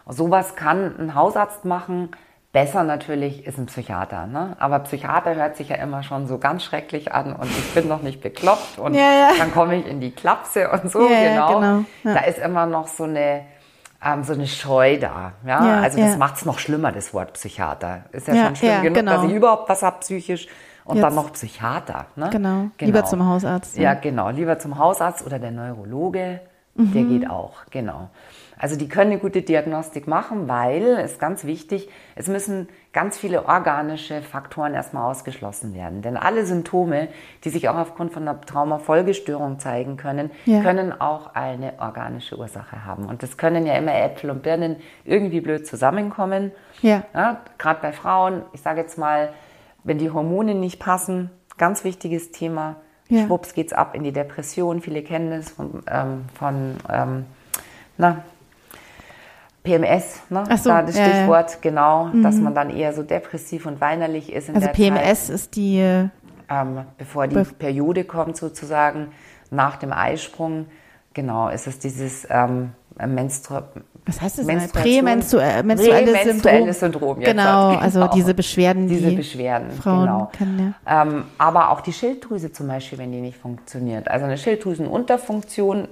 [0.07, 2.10] Sowas kann ein Hausarzt machen.
[2.53, 4.25] Besser natürlich ist ein Psychiater.
[4.25, 4.55] Ne?
[4.60, 8.01] Aber Psychiater hört sich ja immer schon so ganz schrecklich an und ich bin noch
[8.01, 9.29] nicht bekloppt und Ja, ja.
[9.38, 10.99] dann komme ich in die Klapse und so.
[11.07, 11.60] Genau.
[11.60, 11.86] genau.
[12.03, 13.41] Da ist immer noch so eine,
[14.03, 15.33] ähm, so eine Scheu da.
[15.45, 15.65] Ja?
[15.65, 16.17] Ja, also das ja.
[16.17, 18.05] macht es noch schlimmer, das Wort Psychiater.
[18.12, 19.12] Ist ja, Ja, schon schlimm ja, genug, genau.
[19.13, 20.47] dass ich überhaupt was habe psychisch
[20.86, 22.05] und Jetzt- dann noch Psychiater.
[22.15, 22.29] Ne?
[22.31, 22.67] Genau.
[22.79, 23.83] Lieber zum Hausarzt, ja.
[23.83, 24.29] Ja, genau.
[24.29, 26.41] Lieber zum Hausarzt oder der Neurologe.
[26.79, 28.10] Der geht auch, genau.
[28.60, 33.45] Also die können eine gute Diagnostik machen, weil, ist ganz wichtig, es müssen ganz viele
[33.45, 36.01] organische Faktoren erstmal ausgeschlossen werden.
[36.01, 37.10] Denn alle Symptome,
[37.43, 40.63] die sich auch aufgrund von einer Traumafolgestörung zeigen können, Ja.
[40.63, 43.05] können auch eine organische Ursache haben.
[43.05, 46.51] Und das können ja immer Äpfel und Birnen irgendwie blöd zusammenkommen.
[46.81, 47.03] Ja.
[47.13, 49.29] Ja, Gerade bei Frauen, ich sage jetzt mal,
[49.83, 51.29] wenn die Hormone nicht passen,
[51.60, 52.77] ganz wichtiges Thema.
[53.10, 53.27] Ja.
[53.27, 54.81] Schwupps geht's ab in die Depression.
[54.81, 57.25] Viele kennen das von, ähm, von ähm,
[57.99, 58.23] na,
[59.67, 60.43] PMS, ne?
[60.58, 61.10] So, da das ja, ja.
[61.13, 65.27] Stichwort, genau, dass man dann eher so depressiv und weinerlich ist in Also der PMS
[65.27, 66.08] Zeit, ist die, äh,
[66.49, 69.08] ähm, bevor die Bef- Periode kommt sozusagen,
[69.51, 70.65] nach dem Eisprung,
[71.13, 72.71] genau, ist es dieses ähm,
[73.06, 73.60] Menstru
[74.10, 74.45] was heißt das?
[74.45, 76.73] Menstruation- Prämenstruelles menstruelles Syndrom.
[76.73, 78.13] Syndrom, jetzt Genau, also genau.
[78.13, 80.32] diese Beschwerden, diese die Beschwerden, Frauen genau.
[80.32, 81.01] kennen, ja.
[81.01, 84.10] Ähm, aber auch die Schilddrüse zum Beispiel, wenn die nicht funktioniert.
[84.10, 85.89] Also eine Schilddrüsenunterfunktion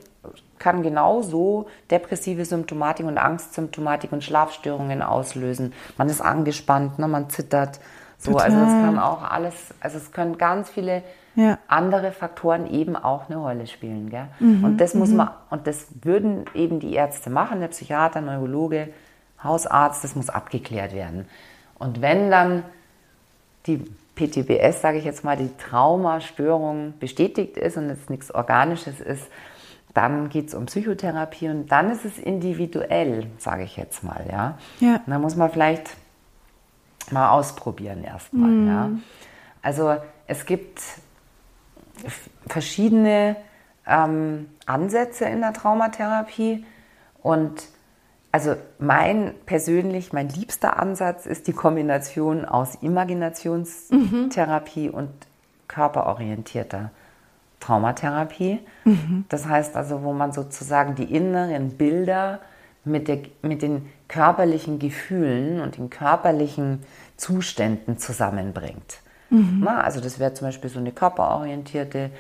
[0.60, 5.74] kann genauso depressive Symptomatik und Angstsymptomatik und Schlafstörungen auslösen.
[5.98, 7.80] Man ist angespannt, ne, man zittert.
[8.18, 8.82] So, also das Total.
[8.86, 11.04] kann auch alles, also es können ganz viele
[11.36, 11.58] Ja.
[11.68, 14.10] andere Faktoren eben auch eine Rolle spielen.
[14.10, 14.28] Gell?
[14.40, 18.90] Mhm, und das muss man, und das würden eben die Ärzte machen, der Psychiater, Neurologe,
[19.44, 21.28] Hausarzt, das muss abgeklärt werden.
[21.78, 22.64] Und wenn dann
[23.68, 29.28] die PTBS, sage ich jetzt mal, die Traumastörung bestätigt ist und es nichts Organisches ist,
[29.96, 34.24] dann geht es um Psychotherapie und dann ist es individuell, sage ich jetzt mal.
[34.32, 34.60] Ja?
[34.80, 35.02] Ja.
[35.08, 35.98] Dann muss man vielleicht
[37.10, 38.68] mal ausprobieren erstmal.
[38.68, 38.92] Ja?
[39.64, 39.96] Also
[40.28, 40.84] es gibt
[42.48, 43.38] verschiedene
[43.88, 46.64] ähm, Ansätze in der Traumatherapie
[47.24, 47.64] und
[48.32, 55.10] Also mein persönlich, mein liebster Ansatz ist die Kombination aus Imaginationstherapie und
[55.70, 56.92] körperorientierter
[57.66, 58.60] Traumatherapie.
[59.30, 62.40] Das heißt also, wo man sozusagen die inneren Bilder
[62.84, 66.84] mit, der, mit den körperlichen Gefühlen und den körperlichen
[67.18, 69.00] Zuständen zusammenbringt.
[69.30, 72.12] Na, also das wäre zum Beispiel so eine körperorientierte,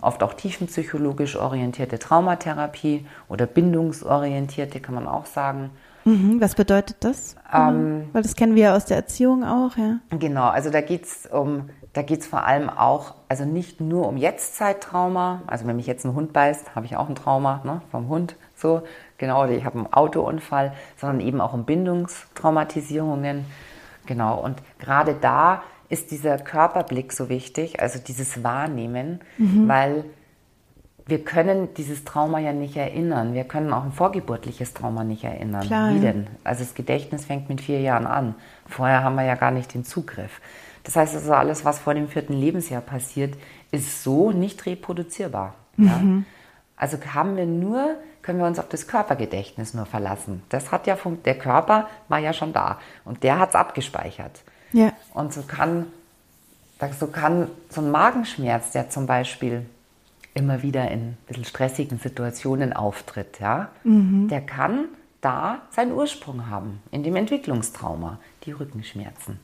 [0.00, 5.70] oft auch tiefenpsychologisch orientierte Traumatherapie oder bindungsorientierte, kann man auch sagen.
[6.04, 7.36] Mhm, was bedeutet das?
[7.52, 9.98] Ähm, Weil das kennen wir ja aus der Erziehung auch, ja.
[10.10, 14.16] Genau, also da geht es um, da geht's vor allem auch, also nicht nur um
[14.16, 18.08] Jetztzeittrauma, also wenn mich jetzt ein Hund beißt, habe ich auch ein Trauma ne, vom
[18.08, 18.82] Hund, so,
[19.18, 23.44] genau, oder ich habe einen Autounfall, sondern eben auch um Bindungstraumatisierungen,
[24.06, 29.20] genau, und gerade da ist dieser Körperblick so wichtig, also dieses Wahrnehmen,
[29.68, 30.04] weil
[31.06, 33.34] wir können dieses Trauma ja nicht erinnern.
[33.34, 35.66] Wir können auch ein vorgeburtliches Trauma nicht erinnern.
[35.66, 36.28] Klar, Wie denn?
[36.44, 38.34] Also das Gedächtnis fängt mit vier Jahren an.
[38.66, 40.40] Vorher haben wir ja gar nicht den Zugriff.
[40.84, 43.34] Das heißt also, alles, was vor dem vierten Lebensjahr passiert,
[43.70, 45.54] ist so nicht reproduzierbar.
[45.76, 46.02] Ja?
[46.76, 50.42] Also haben wir nur, können wir uns auf das Körpergedächtnis nur verlassen.
[50.48, 54.42] Das hat ja, der Körper war ja schon da und der hat es abgespeichert.
[54.72, 54.92] Ja.
[55.14, 55.86] Und so kann,
[56.98, 59.66] so kann so ein Magenschmerz, der zum Beispiel
[60.34, 64.86] immer wieder in ein bisschen stressigen Situationen auftritt, ja, der kann
[65.20, 69.38] da seinen Ursprung haben, in dem Entwicklungstrauma, die Rückenschmerzen.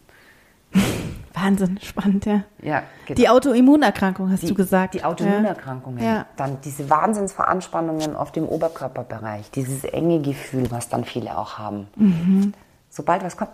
[1.34, 2.42] Wahnsinn, spannend, ja.
[2.62, 3.16] Ja, genau.
[3.16, 4.94] Die Autoimmunerkrankung hast Die- du gesagt.
[4.94, 6.02] Die Autoimmunerkrankungen.
[6.04, 6.26] Ja.
[6.36, 11.86] Dann diese Wahnsinnsveranspannungen auf dem Oberkörperbereich, dieses enge Gefühl, was dann viele auch haben.
[11.96, 12.54] Mhm.
[12.90, 13.50] Sobald was kommt,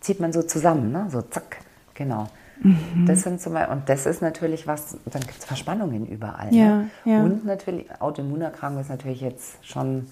[0.00, 1.06] zieht man so zusammen, ne?
[1.10, 1.58] so zack,
[1.94, 2.28] genau.
[2.60, 3.06] Mhm.
[3.06, 6.54] Das sind zum Beispiel, und das ist natürlich was, dann gibt es Verspannungen überall.
[6.54, 6.90] Ja, ne?
[7.04, 7.22] ja.
[7.22, 10.06] Und natürlich, Autoimmunerkrankung ist natürlich jetzt schon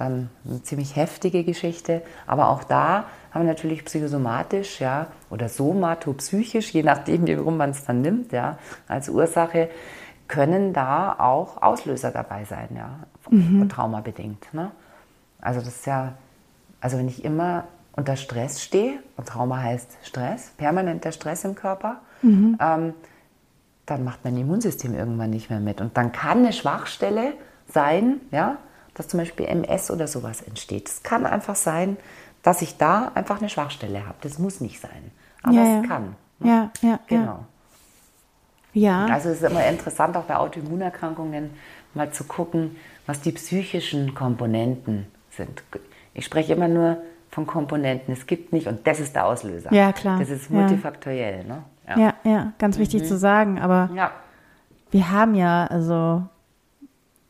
[0.00, 6.72] dann eine ziemlich heftige Geschichte, aber auch da haben wir natürlich psychosomatisch, ja, oder somatopsychisch,
[6.72, 9.68] je nachdem, wie rum man es dann nimmt, ja, als Ursache,
[10.28, 13.00] können da auch Auslöser dabei sein, ja,
[13.68, 14.52] traumabedingt.
[14.52, 14.70] Ne?
[15.40, 16.14] Also das ist ja,
[16.80, 22.00] also wenn ich immer unter Stress stehe, und Trauma heißt Stress, permanenter Stress im Körper,
[22.60, 22.94] ähm,
[23.86, 25.80] dann macht mein Immunsystem irgendwann nicht mehr mit.
[25.80, 27.32] Und dann kann eine Schwachstelle
[27.66, 28.58] sein, ja,
[28.98, 30.88] dass zum Beispiel MS oder sowas entsteht.
[30.88, 31.96] Es kann einfach sein,
[32.42, 34.16] dass ich da einfach eine Schwachstelle habe.
[34.20, 35.10] Das muss nicht sein.
[35.42, 35.82] Aber Ja, es ja.
[35.88, 36.16] kann.
[36.40, 37.44] Ja, ja, Genau.
[38.74, 39.06] ja.
[39.06, 41.50] Ja, Also es ist immer interessant, auch bei Autoimmunerkrankungen
[41.94, 45.62] mal zu gucken, was die psychischen Komponenten sind.
[46.14, 46.98] Ich spreche immer nur
[47.30, 48.12] von Komponenten.
[48.12, 49.72] Es gibt nicht, und das ist der Auslöser.
[49.72, 50.18] Ja, klar.
[50.18, 50.56] Das ist Ja.
[50.56, 51.44] multifaktoriell.
[51.44, 51.62] Ne?
[51.96, 53.58] ja, ja, ganz wichtig zu sagen.
[53.58, 54.10] Aber ja.
[54.90, 56.22] wir haben ja, also,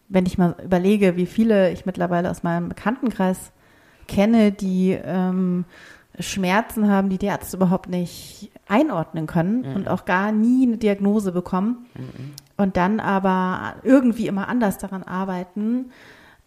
[0.09, 3.53] wenn ich mal überlege, wie viele ich mittlerweile aus meinem Bekanntenkreis
[4.07, 5.65] kenne, die ähm,
[6.19, 11.31] Schmerzen haben, die die Ärzte überhaupt nicht einordnen können und auch gar nie eine Diagnose
[11.33, 11.87] bekommen
[12.57, 15.91] und dann aber irgendwie immer anders daran arbeiten.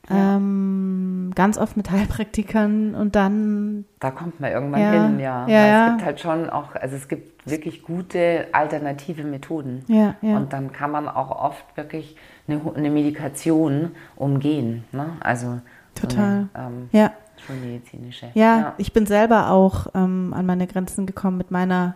[0.09, 4.91] Ähm, ganz oft mit Heilpraktikern und dann Da kommt man irgendwann Ja.
[4.91, 5.47] hin, ja.
[5.47, 5.85] Ja, ja.
[5.85, 9.83] Es gibt halt schon auch, also es gibt wirklich gute alternative Methoden.
[9.87, 10.37] Ja, ja.
[10.37, 12.15] Und dann kann man auch oft wirklich
[12.51, 14.83] eine, eine Medikation umgehen.
[14.91, 15.07] Ne?
[15.19, 15.59] Also
[15.99, 16.49] so Total.
[16.53, 17.11] eine, ähm, ja.
[17.45, 18.27] schulmedizinische.
[18.33, 21.95] Ja, ich bin selber auch ähm, an meine Grenzen gekommen mit meiner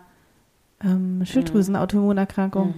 [0.84, 2.74] ähm, Schilddrüsen-Autoimmunerkrankung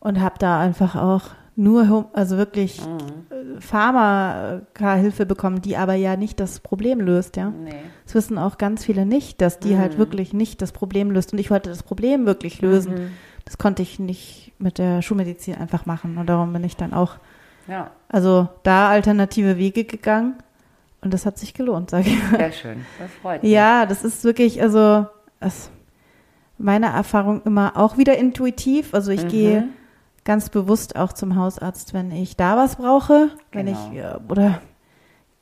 [0.00, 6.40] und habe da einfach auch nur, also wirklich äh, Pharmaka-Hilfe bekommen, die aber ja nicht
[6.40, 7.50] das Problem löst, ja.
[7.50, 7.74] Nee.
[8.04, 11.32] Das wissen auch ganz viele nicht, dass die halt wirklich nicht das Problem löst.
[11.32, 13.10] Und ich wollte das Problem wirklich lösen.
[13.44, 16.16] Das konnte ich nicht mit der Schulmedizin einfach machen.
[16.18, 17.16] Und darum bin ich dann auch,
[17.68, 20.34] Ja, also da alternative Wege gegangen.
[21.00, 22.18] Und das hat sich gelohnt, sage ich.
[22.36, 22.86] sehr schön.
[22.98, 23.50] Das freut mich.
[23.52, 25.06] Ja, das ist wirklich, also
[25.40, 25.70] das,
[26.58, 28.94] meine Erfahrung immer auch wieder intuitiv.
[28.94, 29.18] Also Mhm.
[29.18, 29.68] ich gehe
[30.24, 33.90] ganz bewusst auch zum Hausarzt, wenn ich da was brauche, wenn Genau.
[33.92, 34.60] ich äh, oder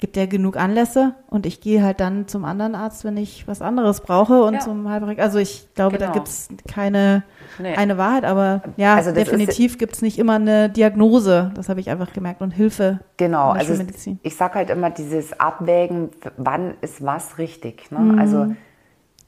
[0.01, 3.63] gibt ja genug Anlässe und ich gehe halt dann zum anderen Arzt, wenn ich was
[3.63, 4.61] anderes brauche und Ja.
[4.61, 5.23] zum Heilpraktiker.
[5.23, 6.15] Also ich glaube, da Genau.
[6.15, 7.23] gibt's keine
[7.59, 7.75] Nee.
[7.77, 11.53] eine Wahrheit, aber ja, Also definitiv gibt's nicht immer eine Diagnose.
[11.55, 13.01] Das habe ich einfach gemerkt und Hilfe.
[13.19, 14.19] Genau, also Schulmedizin.
[14.23, 17.91] es- ich sage halt immer dieses Abwägen, wann ist was richtig.
[17.93, 17.99] Ne?
[17.99, 18.19] Mhm.
[18.19, 18.47] Also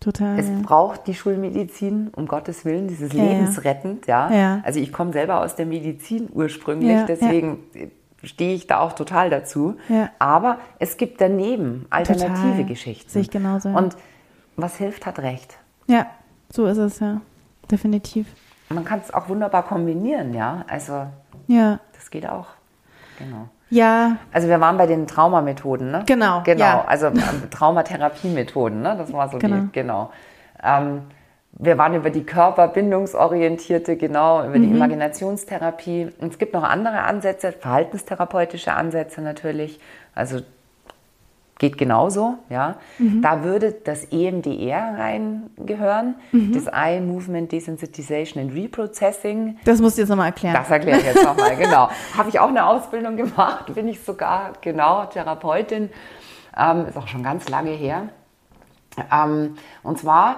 [0.00, 0.38] Total.
[0.38, 0.54] es ja.
[0.62, 4.06] braucht die Schulmedizin, um Gottes Willen, dieses Ja, lebensrettend.
[4.06, 4.32] Ja?
[4.32, 4.60] Ja.
[4.64, 7.58] Also ich komme selber aus der Medizin ursprünglich, deswegen
[8.24, 9.76] stehe ich da auch total dazu.
[9.88, 10.10] Ja.
[10.18, 12.64] Aber es gibt daneben alternative Total.
[12.64, 13.10] Geschichten.
[13.10, 13.76] Sehe ich genauso, ja.
[13.76, 13.96] Und
[14.56, 15.58] was hilft, hat recht.
[15.86, 16.06] Ja,
[16.50, 17.20] so ist es ja.
[17.70, 18.26] Definitiv.
[18.68, 20.64] Man kann es auch wunderbar kombinieren, ja.
[20.68, 21.06] Also
[21.46, 21.80] Ja.
[21.94, 22.46] das geht auch.
[23.18, 23.48] Genau.
[23.70, 24.16] Ja.
[24.32, 26.02] Also wir waren bei den Traumamethoden, ne?
[26.06, 26.84] Genau, Genau, ja.
[26.86, 28.96] also ähm, Traumatherapiemethoden, ne?
[28.96, 29.56] Das war so Genau.
[29.56, 30.10] die, genau.
[30.62, 31.02] Ähm,
[31.52, 34.76] wir waren über die körperbindungsorientierte, genau, über die Mhm.
[34.76, 36.08] Imaginationstherapie.
[36.20, 39.78] Und es gibt noch andere Ansätze, verhaltenstherapeutische Ansätze natürlich.
[40.14, 40.40] Also
[41.58, 42.76] geht genauso, ja.
[42.98, 43.22] Mhm.
[43.22, 46.52] Da würde das EMDR reingehören, Mhm.
[46.54, 49.58] das Eye Movement Desensitization and Reprocessing.
[49.64, 50.54] Das musst du jetzt nochmal erklären.
[50.54, 51.88] Das erkläre ich jetzt nochmal, genau.
[52.16, 55.90] Habe ich auch eine Ausbildung gemacht, bin ich sogar, genau, Therapeutin.
[56.58, 58.08] Ähm, ist auch schon ganz lange her.
[59.12, 60.36] Ähm, und zwar,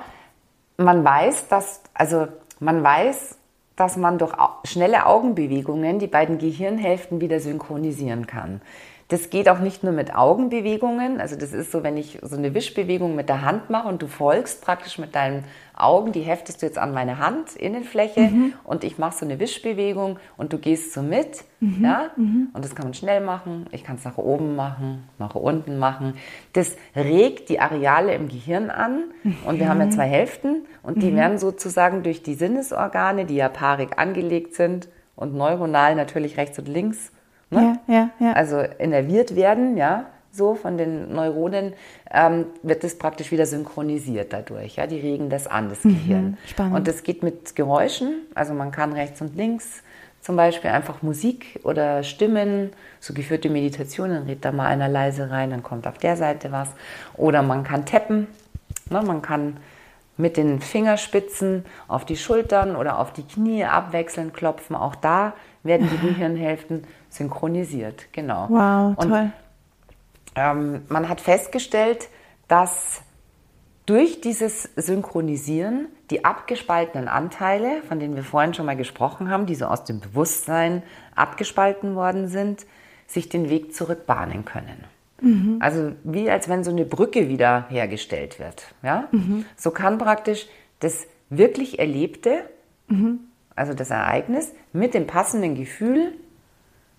[0.77, 2.29] man weiß, dass, also
[2.61, 3.39] man weiß,
[3.77, 4.33] dass man durch
[4.65, 8.61] schnelle Augenbewegungen die beiden Gehirnhälften wieder synchronisieren kann.
[9.15, 11.21] Das geht auch nicht nur mit Augenbewegungen.
[11.21, 14.09] Also das ist so, wenn ich so eine Wischbewegung mit der Hand mache und du
[14.09, 15.45] folgst praktisch mit deinen
[15.77, 18.33] Augen, die heftest du jetzt an meine Hand, Innenfläche
[18.65, 21.45] und ich mache so eine Wischbewegung und du gehst so mit.
[21.81, 22.11] Ja?
[22.17, 23.67] Und das kann man schnell machen.
[23.71, 26.15] Ich kann es nach oben machen, nach unten machen.
[26.53, 29.05] Das regt die Areale im Gehirn an
[29.47, 33.49] und wir haben ja zwei Hälften und die werden sozusagen durch die Sinnesorgane, die ja
[33.49, 37.13] paarig angelegt sind und neuronal natürlich rechts und links
[37.55, 37.79] ne?
[37.87, 38.33] Ja, ja, ja.
[38.33, 41.75] also innerviert werden, ja, so von den Neuronen,
[42.13, 44.77] ähm, wird das praktisch wieder synchronisiert dadurch.
[44.77, 46.37] Ja, die regen das an, das Gehirn.
[46.47, 46.77] spannend.
[46.77, 49.83] Und das geht mit Geräuschen, also man kann rechts und links
[50.25, 55.51] zum Beispiel einfach Musik oder Stimmen, so geführte Meditationen, redet da mal einer leise rein,
[55.51, 56.71] dann kommt auf der Seite was.
[57.15, 58.27] Oder man kann tappen,
[58.89, 59.59] ne, man kann
[60.17, 64.77] mit den Fingerspitzen auf die Schultern oder auf die Knie abwechselnd klopfen.
[64.77, 66.85] Auch da werden die Gehirnhälften
[67.15, 68.07] synchronisiert.
[68.13, 68.47] Genau.
[68.49, 69.33] Wow, Und toll.
[70.37, 72.09] ähm, man hat festgestellt,
[72.49, 73.03] dass
[73.87, 79.55] durch dieses Synchronisieren die abgespaltenen Anteile, von denen wir vorhin schon mal gesprochen haben, die
[79.55, 80.83] so aus dem Bewusstsein
[81.15, 82.67] abgespalten worden sind,
[83.07, 84.85] sich den Weg zurückbahnen können.
[85.61, 88.75] Also wie als wenn so eine Brücke wieder hergestellt wird.
[88.83, 89.09] Ja?
[89.57, 90.47] So kann praktisch
[90.81, 92.49] das wirklich Erlebte,
[93.55, 96.13] also das Ereignis, mit dem passenden Gefühl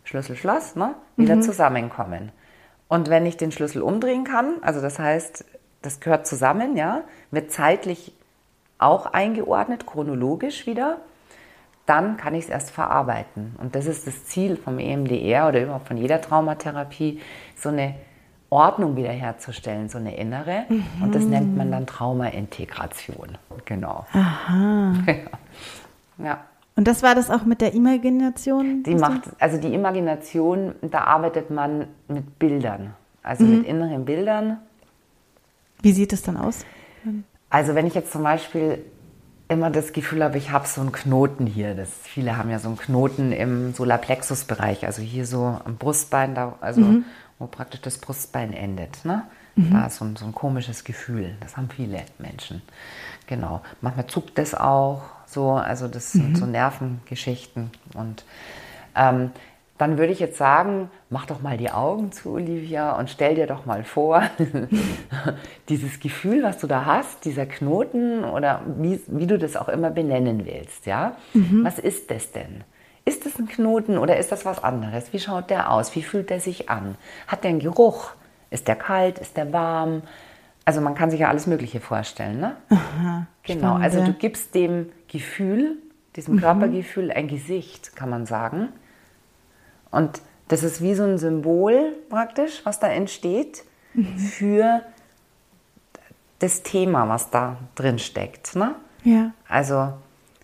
[0.05, 2.31] Schlüssel, Schloss, ne, wieder zusammenkommen.
[2.87, 5.43] Und wenn ich den Schlüssel umdrehen kann, also das heißt,
[5.81, 7.01] das gehört zusammen, ja,
[7.31, 8.13] wird zeitlich
[8.77, 10.97] auch eingeordnet, chronologisch wieder,
[11.85, 13.55] dann kann ich es erst verarbeiten.
[13.59, 17.19] Und das ist das Ziel vom EMDR oder überhaupt von jeder Traumatherapie,
[17.55, 17.95] so eine
[18.49, 20.65] Ordnung wiederherzustellen, so eine innere.
[21.01, 23.37] Und das nennt man dann Traumaintegration.
[23.65, 24.05] Genau.
[24.13, 24.93] Aha.
[26.17, 26.39] ja.
[26.75, 28.83] Und das war das auch mit der Imagination?
[28.83, 34.57] Die macht, also die Imagination, da arbeitet man mit Bildern, also mit inneren Bildern.
[35.81, 36.65] Wie sieht es dann aus?
[37.49, 38.83] Also wenn ich jetzt zum Beispiel
[39.47, 42.67] immer das Gefühl habe, ich habe so einen Knoten hier, das, viele haben ja so
[42.67, 46.81] einen Knoten im Solarplexus-Bereich, also hier so am Brustbein, da, also
[47.39, 49.05] wo praktisch das Brustbein endet.
[49.05, 49.23] Ne?
[49.55, 52.61] Da ist so ein, so ein komisches Gefühl, das haben viele Menschen.
[53.27, 55.03] Genau, manchmal zuckt das auch
[55.35, 58.25] so, also das sind so Nervengeschichten und
[58.95, 59.29] ähm,
[59.77, 63.45] dann würde ich jetzt sagen, mach doch mal die Augen zu, Olivia, und stell dir
[63.45, 64.23] doch mal vor,
[65.69, 69.89] dieses Gefühl, was du da hast, dieser Knoten oder wie, wie du das auch immer
[69.89, 71.17] benennen willst, ja?
[71.63, 72.63] Was ist das denn?
[73.03, 75.11] Ist das ein Knoten oder ist das was anderes?
[75.11, 75.93] Wie schaut der aus?
[75.93, 76.95] Wie fühlt der sich an?
[77.27, 78.11] Hat der einen Geruch?
[78.51, 79.19] Ist der kalt?
[79.19, 80.03] Ist der warm?
[80.65, 82.57] Also man kann sich ja alles Mögliche vorstellen, ne?
[83.43, 85.77] Genau, spannend, also du gibst dem Gefühl,
[86.15, 88.69] diesem Körpergefühl ein Gesicht, kann man sagen.
[89.91, 93.63] Und das ist wie so ein Symbol praktisch, was da entsteht
[94.17, 94.81] für
[96.39, 98.55] das Thema, was da drin steckt.
[98.55, 98.75] Ne?
[99.03, 99.31] Ja.
[99.47, 99.93] Also,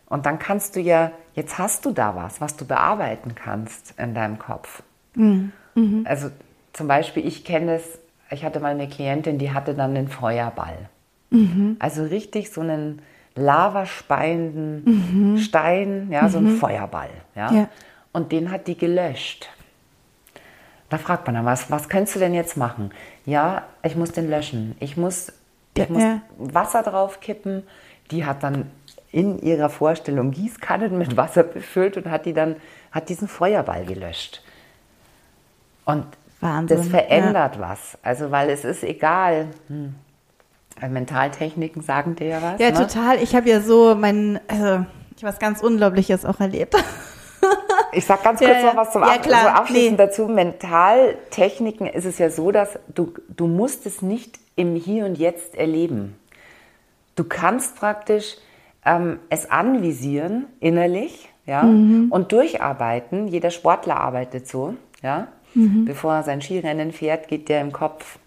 [0.08, 4.14] und dann kannst du ja, jetzt hast du da was, was du bearbeiten kannst in
[4.14, 4.84] deinem Kopf.
[6.06, 6.30] Also
[6.74, 8.00] zum Beispiel, ich kenne es,
[8.32, 10.90] ich hatte mal eine Klientin, die hatte dann einen Feuerball.
[11.80, 13.02] Also richtig so einen
[13.36, 17.10] lavaspeienden Stein, ja, so einen Feuerball.
[17.36, 17.54] Ja?
[17.54, 17.70] Ja.
[18.12, 19.50] Und den hat die gelöscht.
[20.90, 22.92] Da fragt man dann, was, was könntest du denn jetzt machen?
[23.26, 24.76] Ja, ich muss den löschen.
[24.82, 25.32] Ich muss,
[25.74, 26.20] ich muss ja.
[26.38, 27.64] Wasser drauf kippen.
[28.12, 28.70] Die hat dann
[29.14, 32.58] in ihrer Vorstellung Gießkannen mit Wasser befüllt und hat die dann,
[32.92, 34.44] hat diesen Feuerball gelöscht.
[35.86, 36.06] Und
[36.42, 37.98] Wahnsinn, das verändert was.
[38.04, 39.48] Also, weil es ist egal.
[39.68, 39.96] Hm.
[40.90, 42.60] Mentaltechniken sagen dir ja was.
[42.60, 42.74] Ja, ne?
[42.78, 43.18] total.
[43.22, 44.86] Ich habe ja so mein, also,
[45.16, 46.76] ich was ganz Unglaubliches auch erlebt.
[47.94, 48.66] Ich sag ganz Ja, kurz ja.
[48.68, 49.42] noch was zum Ja, klar.
[49.42, 50.06] so abschließend Nee.
[50.06, 50.28] dazu.
[50.28, 55.56] Mentaltechniken ist es ja so, dass du, du musst es nicht im Hier und Jetzt
[55.56, 56.16] erleben.
[57.16, 58.38] Du kannst praktisch
[58.86, 62.08] ähm, es anvisieren innerlich ja, Mhm.
[62.12, 63.28] und durcharbeiten.
[63.28, 64.76] Jeder Sportler arbeitet so.
[65.02, 65.28] Ja?
[65.54, 65.86] Mhm.
[65.86, 68.18] Bevor er sein Skirennen fährt, geht der im Kopf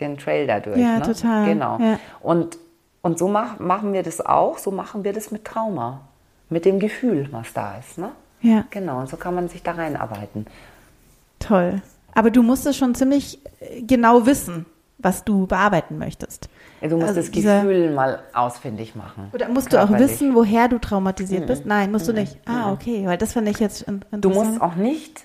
[0.00, 0.78] den Trail da durch.
[0.78, 1.02] Ja, ne?
[1.02, 1.46] total.
[1.46, 1.78] Genau.
[1.80, 1.98] Ja.
[2.20, 2.58] Und,
[3.02, 6.00] und so mach, machen wir das auch, so machen wir das mit Trauma.
[6.50, 7.98] Mit dem Gefühl, was da ist.
[7.98, 8.10] Ne?
[8.40, 10.46] Ja, Genau, und so kann man sich da reinarbeiten.
[11.38, 11.82] toll.
[12.14, 14.66] Aber du musst es schon ziemlich äh, genau wissen,
[14.98, 16.48] was du bearbeiten möchtest.
[16.80, 19.28] Du musst Also das Gefühl mal ausfindig machen.
[19.32, 21.66] Oder musst du auch wissen, woher du traumatisiert bist?
[21.66, 22.36] Nein, musst du nicht.
[22.46, 24.24] Ah, okay, weil das fand ich jetzt in- interessant.
[24.24, 25.24] Du musst auch nicht,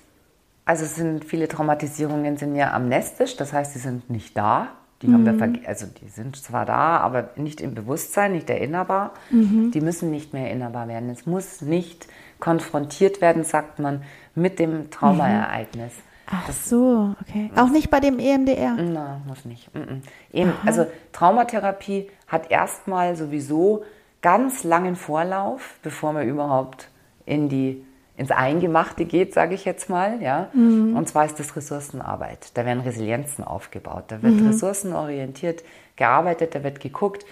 [0.64, 4.68] also sind viele Traumatisierungen sind ja amnestisch, das heißt, sie sind nicht da.
[5.02, 9.12] Die haben wir verge- also die sind zwar da, aber nicht im Bewusstsein, nicht erinnerbar.
[9.30, 11.10] Die müssen nicht mehr erinnerbar werden.
[11.10, 12.06] Es muss nicht
[12.40, 14.02] konfrontiert werden, sagt man,
[14.34, 15.92] mit dem Traumaereignis.
[16.26, 17.50] Ach so, okay.
[17.54, 18.76] Auch nicht bei dem EMDR.
[18.76, 19.68] Na, muss nicht.
[19.74, 20.00] -mm.
[20.32, 23.84] Eben, also Traumatherapie hat erstmal sowieso
[24.22, 26.88] ganz langen Vorlauf, bevor man überhaupt
[27.26, 27.84] in die,
[28.16, 30.22] ins Eingemachte geht, sage ich jetzt mal.
[30.22, 30.48] Ja?
[30.54, 32.56] Und zwar ist das Ressourcenarbeit.
[32.56, 34.04] Da werden Resilienzen aufgebaut.
[34.08, 35.64] Da wird ressourcenorientiert
[35.96, 37.24] gearbeitet, da wird geguckt,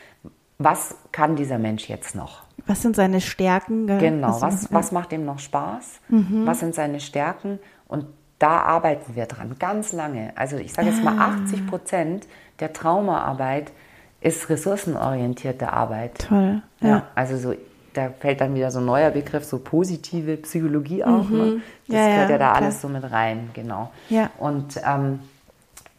[0.59, 2.43] was kann dieser Mensch jetzt noch?
[2.67, 3.87] Was sind seine Stärken?
[3.87, 6.01] Genau, was, was macht ihm noch Spaß?
[6.09, 7.59] Was sind seine Stärken?
[7.89, 8.07] Und
[8.39, 10.33] da arbeiten wir dran, ganz lange.
[10.37, 11.39] Also ich sage jetzt mal, Ah.
[11.45, 12.27] 80 Prozent
[12.61, 13.73] der Traumaarbeit
[14.21, 16.27] ist ressourcenorientierte Arbeit.
[16.29, 16.63] Toll.
[16.81, 16.89] Ja.
[16.89, 17.03] Ja.
[17.15, 17.55] also so,
[17.95, 21.29] da fällt dann wieder so ein neuer Begriff, so positive Psychologie auch.
[21.29, 21.39] Ne?
[21.39, 21.63] Das Mhm.
[21.89, 22.55] Ja, gehört ja, ja da klar.
[22.57, 23.91] alles so mit rein, genau.
[24.09, 24.31] Ja.
[24.39, 25.21] Und ähm,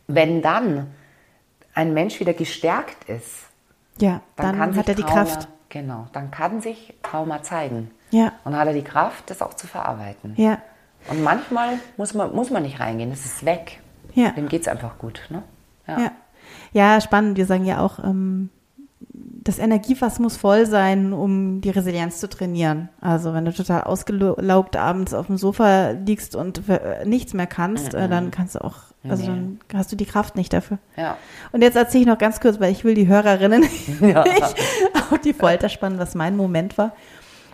[0.07, 0.87] wenn dann
[1.73, 3.47] ein Mensch wieder gestärkt ist,
[3.99, 5.47] Ja, dann, dann, kann sich hat er die Trauma, Kraft.
[5.69, 7.91] Genau, dann kann sich Trauma zeigen.
[8.11, 8.33] Ja.
[8.43, 10.33] Und hat er die Kraft, das auch zu verarbeiten.
[10.37, 10.59] Ja,
[11.09, 13.79] Und manchmal muss man, muss man nicht reingehen, es ist weg.
[14.13, 14.29] Ja.
[14.31, 15.21] Dem geht es einfach gut.
[15.29, 15.41] Ne?
[15.87, 16.11] ja.
[16.73, 17.37] Ja, spannend.
[17.37, 18.49] Wir sagen ja auch, ähm,
[19.13, 22.89] das Energiefass muss voll sein, um die Resilienz zu trainieren.
[22.99, 27.93] Also wenn du total ausgelaugt abends auf dem Sofa liegst und äh, nichts mehr kannst,
[27.93, 29.27] äh, dann kannst du auch, also Nee.
[29.27, 30.79] dann hast du die Kraft nicht dafür.
[30.97, 31.17] Ja.
[31.51, 33.61] Und jetzt erzähle ich noch ganz kurz, weil ich will die Hörerinnen
[33.99, 36.93] nicht auf die Folter spannen, was mein Moment war.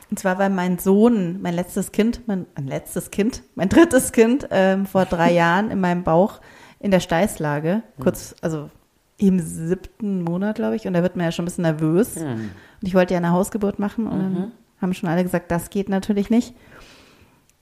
[0.09, 4.47] Und zwar war mein Sohn, mein letztes Kind, mein, mein letztes Kind, mein drittes Kind
[4.49, 6.39] ähm, vor drei Jahren in meinem Bauch
[6.79, 8.69] in der Steißlage, kurz, also
[9.19, 12.17] im siebten Monat, glaube ich, und da wird man ja schon ein bisschen nervös.
[12.17, 12.49] Und
[12.81, 14.51] ich wollte ja eine Hausgeburt machen und dann
[14.81, 16.55] haben schon alle gesagt, das geht natürlich nicht.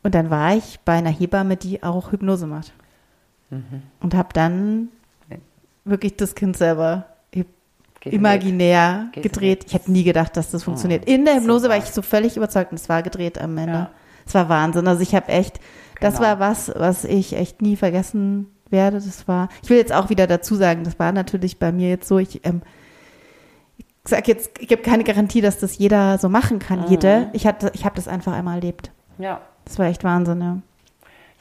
[0.03, 2.71] Und dann war ich bei einer Hebamme, die auch Hypnose macht.
[4.01, 4.89] Und habe dann
[5.83, 8.13] wirklich das Kind selber Gedreht.
[8.13, 9.23] imaginär Gedreht.
[9.33, 9.63] gedreht.
[9.67, 11.05] Ich hätte nie gedacht, dass das funktioniert.
[11.05, 11.69] In der Hypnose super.
[11.71, 13.73] war ich so völlig überzeugt und es war gedreht am Ende.
[13.73, 13.89] Ja.
[14.25, 14.87] Es war Wahnsinn.
[14.87, 15.59] Also ich habe echt,
[16.01, 16.27] das Genau.
[16.27, 18.97] war was, was ich echt nie vergessen werde.
[18.97, 22.07] Das war, ich will jetzt auch wieder dazu sagen, das war natürlich bei mir jetzt
[22.07, 22.61] so, ich, ähm,
[23.77, 26.87] ich sag jetzt, ich habe keine Garantie, dass das jeder so machen kann, Mhm.
[26.87, 27.29] jede.
[27.33, 28.91] Ich hatte, ich habe das einfach einmal erlebt.
[29.17, 29.41] Ja.
[29.65, 30.57] Das war echt Wahnsinn, ja.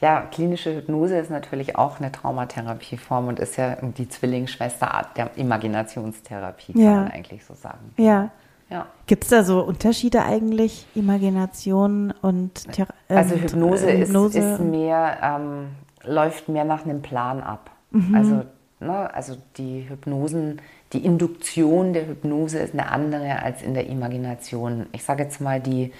[0.01, 6.73] ja, klinische Hypnose ist natürlich auch eine Traumatherapieform und ist ja die Zwillingsschwester der Imaginationstherapie,
[6.73, 6.91] kann Ja.
[6.95, 7.93] man eigentlich so sagen.
[7.97, 8.29] Ja.
[8.69, 8.85] Ja.
[9.05, 14.59] Gibt es da so Unterschiede eigentlich, Imagination und Thera ähm, Also Hypnose, äh, ist, ist
[14.59, 15.67] mehr, ähm,
[16.07, 17.69] läuft mehr nach einem Plan ab.
[18.13, 18.43] Also,
[18.79, 20.61] ne, also die Hypnosen,
[20.93, 24.87] die Induktion der Hypnose ist eine andere als in der Imagination.
[24.91, 25.93] Ich sage jetzt mal, die,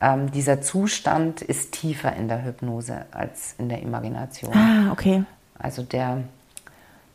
[0.00, 4.52] ähm, dieser Zustand ist tiefer in der Hypnose als in der Imagination.
[4.54, 5.24] Ah, okay.
[5.58, 6.18] Also der,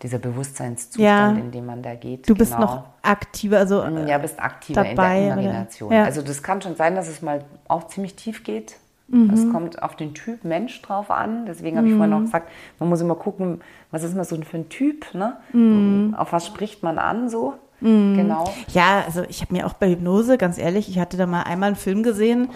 [0.02, 1.30] dieser Bewusstseinszustand, Ja.
[1.32, 2.28] in dem man da geht.
[2.30, 2.66] Du bist genau.
[2.66, 5.34] noch aktiver, also Ja, bist aktiver dabei, in der?
[5.34, 5.92] Imagination.
[5.92, 6.04] Ja.
[6.06, 8.78] Also das kann schon sein, dass es mal auch ziemlich tief geht.
[9.12, 9.30] Mhm.
[9.34, 11.46] Es kommt auf den Typ Mensch drauf an.
[11.46, 12.50] Deswegen habe ich vorhin auch gesagt,
[12.80, 15.38] man muss immer gucken, was ist man so für ein Typ, ne?
[15.54, 16.16] Mhm.
[16.18, 17.56] Auf was spricht man an so?
[17.82, 18.54] Genau.
[18.74, 21.68] Ja, also ich habe mir auch bei Hypnose, ganz ehrlich, ich hatte da mal einmal
[21.68, 22.50] einen Film gesehen,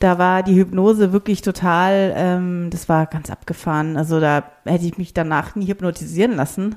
[0.00, 3.96] da war die Hypnose wirklich total, ähm, das war ganz abgefahren.
[3.96, 6.76] Also da hätte ich mich danach nie hypnotisieren lassen.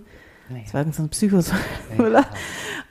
[0.50, 0.62] Nee.
[0.64, 1.52] Das war irgend so ein Psychos.
[1.98, 2.26] oder?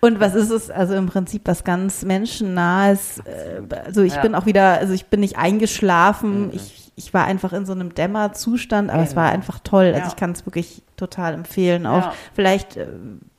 [0.01, 0.71] Und was ist es?
[0.71, 3.19] Also im Prinzip was ganz menschennahes.
[3.21, 4.19] Äh, also ich Ja.
[4.19, 4.23] Mhm.
[4.23, 6.51] bin auch wieder, also ich bin nicht eingeschlafen.
[6.53, 9.35] Ich, ich war einfach in so einem Dämmerzustand, aber es war Genau.
[9.35, 9.87] einfach toll.
[9.87, 10.07] Also Ja.
[10.09, 11.87] ich kann es wirklich total empfehlen.
[11.87, 12.13] Auch Ja.
[12.35, 12.87] vielleicht äh,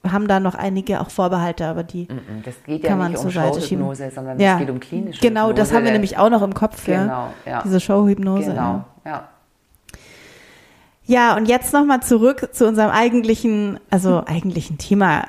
[0.07, 2.07] haben da noch einige auch Vorbehalte, aber die
[2.43, 3.95] Das geht ja kann man nicht zur um Seite schieben.
[4.13, 4.53] Sondern Ja.
[4.53, 5.75] es geht um klinische Genau, das Hypnose.
[5.75, 7.03] haben wir nämlich auch noch im Kopf, ja.
[7.03, 7.61] Genau, ja.
[7.63, 8.51] Diese Showhypnose.
[8.51, 9.29] Genau, ja.
[11.05, 15.23] Ja, und jetzt nochmal zurück zu unserem eigentlichen, also eigentlichen Thema.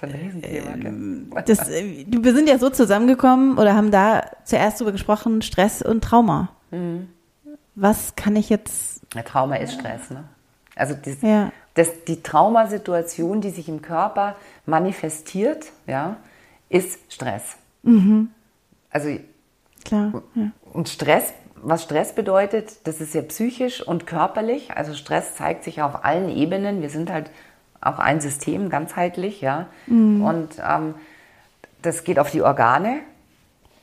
[0.00, 0.76] Das ist ein Riesenthema.
[0.76, 1.44] gell?
[1.46, 6.02] Das, äh, wir sind ja so zusammengekommen oder haben da zuerst drüber gesprochen, Stress und
[6.02, 6.50] Trauma.
[6.70, 7.08] Mhm.
[7.74, 10.24] Was kann ich jetzt, Ja, Trauma ist Stress, ne?
[10.76, 11.52] Also das, Ja.
[11.74, 14.36] das, die Traumasituation, die sich im Körper
[14.66, 16.16] manifestiert, ja,
[16.68, 17.56] ist Stress.
[17.82, 18.30] Mhm.
[18.90, 19.18] Also
[19.84, 20.50] klar, ja.
[20.72, 21.32] und Stress
[21.62, 24.70] was Stress bedeutet, das ist ja psychisch und körperlich.
[24.74, 26.80] Also Stress zeigt sich auf allen Ebenen.
[26.82, 27.30] Wir sind halt
[27.80, 29.66] auch ein System, ganzheitlich, ja.
[29.86, 30.22] Mhm.
[30.22, 30.94] Und ähm,
[31.82, 33.00] das geht auf die Organe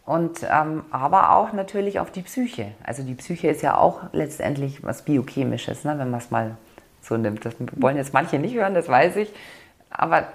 [0.05, 2.71] und ähm, aber auch natürlich auf die Psyche.
[2.83, 6.55] Also die Psyche ist ja auch letztendlich was Biochemisches, ne, wenn man es mal
[7.01, 7.43] so nimmt.
[7.45, 9.33] Das wollen jetzt manche nicht hören, das weiß ich.
[9.89, 10.27] Aber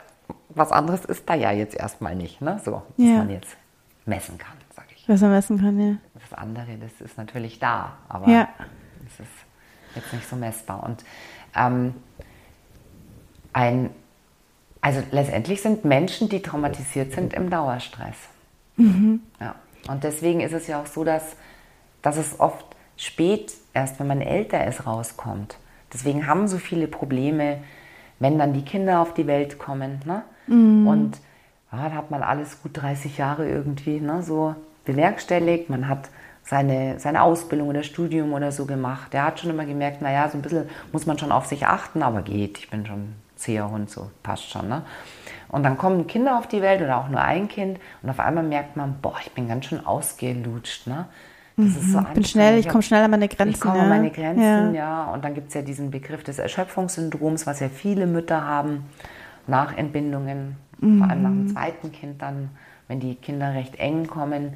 [0.51, 2.61] was anderes ist da ja jetzt erstmal nicht, ne?
[2.65, 3.19] So, was ja.
[3.19, 3.57] man jetzt
[4.05, 5.09] messen kann, sage ich.
[5.09, 5.97] Was man messen kann, ja.
[6.15, 8.49] Das andere, das ist natürlich da, aber ja.
[9.07, 9.31] es ist
[9.95, 10.83] jetzt nicht so messbar.
[10.83, 11.05] Und
[11.57, 11.95] ähm,
[13.53, 13.90] ein,
[14.80, 18.16] also letztendlich sind Menschen, die traumatisiert sind, im Dauerstress.
[18.76, 19.20] Mhm.
[19.40, 19.55] Ja.
[19.88, 21.36] Und deswegen ist es ja auch so, dass,
[22.03, 22.64] dass es oft
[22.96, 25.57] spät erst, wenn man älter ist, rauskommt.
[25.92, 27.59] Deswegen haben so viele Probleme,
[28.18, 30.00] wenn dann die Kinder auf die Welt kommen.
[30.07, 30.22] Ne?
[30.46, 30.86] Mhm.
[30.86, 31.18] Und
[31.72, 35.70] ja, da hat man alles gut 30 Jahre irgendwie ne, so bewerkstelligt.
[35.70, 36.11] Man hat
[36.44, 39.12] seine, seine Ausbildung oder Studium oder so gemacht.
[39.12, 42.03] Der hat schon immer gemerkt, naja, so ein bisschen muss man schon auf sich achten,
[42.03, 42.59] aber geht.
[42.59, 44.68] Ich bin schon zäher Hund, so passt schon.
[44.68, 44.82] Ne?
[45.49, 48.45] Und dann kommen Kinder auf die Welt oder auch nur ein Kind und auf einmal
[48.45, 50.86] merkt man, boah, ich bin ganz schön ausgelutscht.
[50.86, 51.07] Ne?
[51.57, 51.76] Das mhm.
[51.76, 53.55] ist so ich bin schnell, ich komme schnell an meine Grenzen.
[53.55, 53.82] Ich komme ja.
[53.82, 55.05] an meine Grenzen, ja.
[55.05, 55.05] ja.
[55.12, 58.84] Und dann gibt es ja diesen Begriff des Erschöpfungssyndroms, was ja viele Mütter haben,
[59.47, 60.99] nach Entbindungen, mhm.
[60.99, 62.51] vor allem nach dem zweiten Kind dann,
[62.88, 64.55] wenn die Kinder recht eng kommen.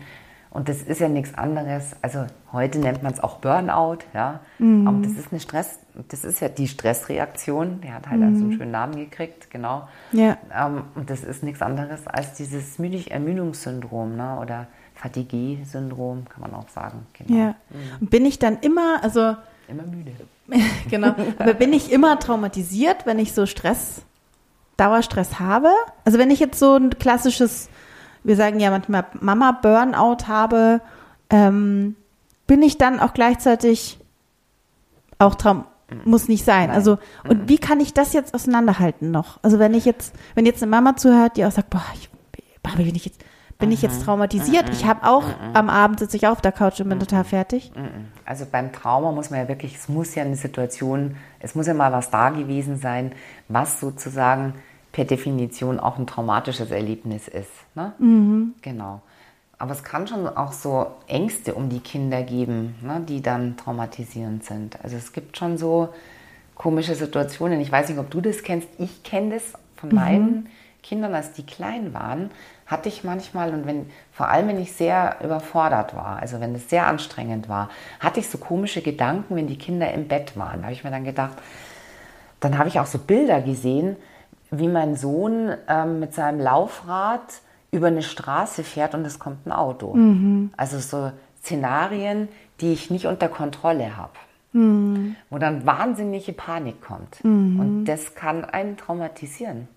[0.57, 1.95] Und das ist ja nichts anderes.
[2.01, 4.41] Also heute nennt man es auch Burnout, ja.
[4.59, 4.89] Mhm.
[4.89, 7.83] Aber das ist eine Stress, das ist ja die Stressreaktion.
[7.83, 8.27] Der hat halt mhm.
[8.27, 9.87] also einen schönen Namen gekriegt, genau.
[10.13, 10.39] Ja.
[10.55, 14.39] Ähm, und das ist nichts anderes als dieses Ermüdungssyndrom, ne?
[14.41, 17.07] Oder Fatigue-Syndrom, kann man auch sagen.
[17.13, 17.39] Genau.
[17.39, 17.55] Ja.
[18.01, 18.07] Mhm.
[18.07, 19.37] Bin ich dann immer, also.
[19.69, 20.13] Immer müde.
[20.91, 21.15] genau.
[21.39, 24.01] Aber bin ich immer traumatisiert, wenn ich so Stress,
[24.79, 25.69] Dauerstress habe?
[26.07, 27.69] Also wenn ich jetzt so ein klassisches,
[28.27, 30.81] wir sagen ja manchmal Mama-Burnout habe,
[31.31, 31.97] ähm,
[32.47, 33.99] bin ich dann auch gleichzeitig
[35.18, 36.01] auch traum mhm.
[36.05, 36.70] muss nicht sein.
[36.70, 36.99] Also
[37.29, 37.49] und mhm.
[37.49, 39.39] wie kann ich das jetzt auseinanderhalten noch?
[39.43, 42.11] Also wenn ich jetzt, wenn jetzt eine Mama zuhört, die auch sagt, boah, ich,
[42.77, 43.24] bin ich jetzt
[43.59, 44.05] bin ich jetzt mhm.
[44.05, 44.68] traumatisiert?
[44.70, 45.24] Ich habe auch
[45.55, 47.72] am Abend sitze ich auf der Couch und bin total fertig.
[48.27, 51.72] Also beim Trauma muss man ja wirklich, es muss ja eine Situation, es muss ja
[51.72, 53.12] mal was da gewesen sein,
[53.49, 54.55] was sozusagen
[54.93, 57.51] per Definition auch ein traumatisches Erlebnis ist.
[57.77, 57.93] Ne?
[57.99, 58.55] Mhm.
[58.62, 59.03] Genau.
[59.59, 64.45] Aber es kann schon auch so Ängste um die Kinder geben, ne, die dann traumatisierend
[64.45, 64.79] sind.
[64.83, 65.91] Also es gibt schon so
[66.55, 67.61] komische Situationen.
[67.61, 68.68] Ich weiß nicht, ob du das kennst.
[68.79, 70.47] Ich kenne das von meinen mhm.
[70.83, 72.31] Kindern, als die klein waren
[72.66, 76.68] hatte ich manchmal und wenn, vor allem wenn ich sehr überfordert war, also wenn es
[76.68, 77.70] sehr anstrengend war,
[78.01, 80.59] hatte ich so komische Gedanken, wenn die Kinder im Bett waren.
[80.59, 81.39] Da habe ich mir dann gedacht,
[82.41, 83.97] dann habe ich auch so Bilder gesehen,
[84.51, 87.22] wie mein Sohn ähm, mit seinem Laufrad
[87.77, 89.95] über eine Straße fährt und es kommt ein Auto.
[89.95, 90.51] Mhm.
[90.57, 92.29] Also so Szenarien,
[92.61, 94.12] die ich nicht unter Kontrolle habe.
[94.53, 95.16] Mhm.
[95.31, 97.22] Wo dann wahnsinnige Panik kommt.
[97.22, 97.61] Mhm.
[97.61, 99.68] Und das kann einen traumatisieren.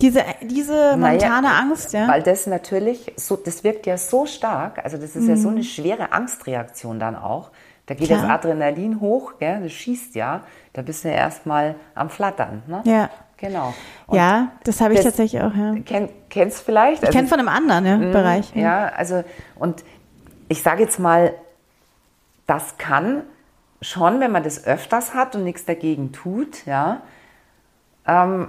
[0.00, 2.08] Diese, diese momentane naja, Angst, ja.
[2.08, 5.28] Weil das natürlich, so, das wirkt ja so stark, also das ist mhm.
[5.28, 5.54] ja so mhm.
[5.54, 7.52] eine schwere Angstreaktion dann auch.
[7.86, 8.22] Da geht Klar.
[8.22, 10.42] das Adrenalin hoch, gell, das schießt ja,
[10.72, 12.62] da bist du ja erstmal am Flattern.
[12.66, 12.82] Ne?
[12.84, 13.10] Ja.
[13.44, 13.74] Genau.
[14.06, 15.74] Und ja, das habe ich das tatsächlich auch, ja.
[15.84, 17.02] Kenn, kennst vielleicht?
[17.02, 18.54] Ich also, kenne von einem anderen ja, mh, Bereich.
[18.54, 18.62] Ja.
[18.62, 19.24] ja, also,
[19.56, 19.84] und
[20.48, 21.34] ich sage jetzt mal,
[22.46, 23.22] das kann
[23.80, 27.02] schon, wenn man das öfters hat und nichts dagegen tut, ja,
[28.06, 28.48] ähm,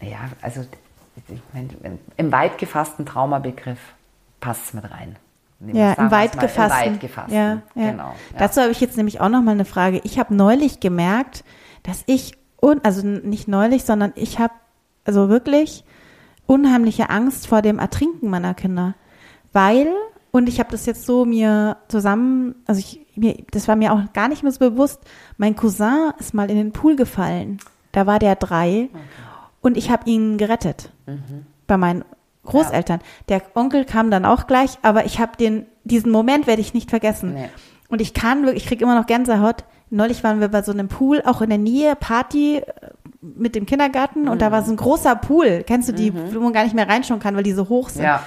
[0.00, 0.62] ja, also
[1.16, 1.70] ich mein,
[2.16, 3.78] im weit gefassten Traumabegriff
[4.40, 5.16] passt es mit rein.
[5.72, 6.86] Ja, im weit, gefassten.
[6.86, 7.34] im weit gefassten.
[7.34, 7.90] Ja, ja.
[7.90, 8.38] Genau, ja.
[8.38, 10.00] Dazu habe ich jetzt nämlich auch noch mal eine Frage.
[10.04, 11.44] Ich habe neulich gemerkt,
[11.84, 14.54] dass ich, und, also nicht neulich, sondern ich habe
[15.04, 15.84] also wirklich
[16.46, 18.94] unheimliche Angst vor dem Ertrinken meiner Kinder.
[19.52, 19.88] Weil,
[20.30, 24.12] und ich habe das jetzt so mir zusammen, also ich, mir, das war mir auch
[24.12, 25.00] gar nicht mehr so bewusst,
[25.36, 27.58] mein Cousin ist mal in den Pool gefallen.
[27.92, 28.88] Da war der drei.
[28.90, 29.02] Okay.
[29.60, 31.46] Und ich habe ihn gerettet mhm.
[31.66, 32.04] bei meinen
[32.44, 33.00] Großeltern.
[33.00, 33.38] Ja.
[33.38, 36.90] Der Onkel kam dann auch gleich, aber ich habe den diesen Moment werde ich nicht
[36.90, 37.34] vergessen.
[37.34, 37.50] Nee.
[37.94, 39.62] Und ich kann wirklich, ich kriege immer noch Gänsehaut.
[39.88, 42.62] Neulich waren wir bei so einem Pool, auch in der Nähe, Party äh,
[43.20, 44.30] mit dem Kindergarten mhm.
[44.30, 45.62] und da war so ein großer Pool.
[45.64, 46.34] Kennst du die, mhm.
[46.34, 48.02] wo man gar nicht mehr reinschauen kann, weil die so hoch sind?
[48.02, 48.24] Ja.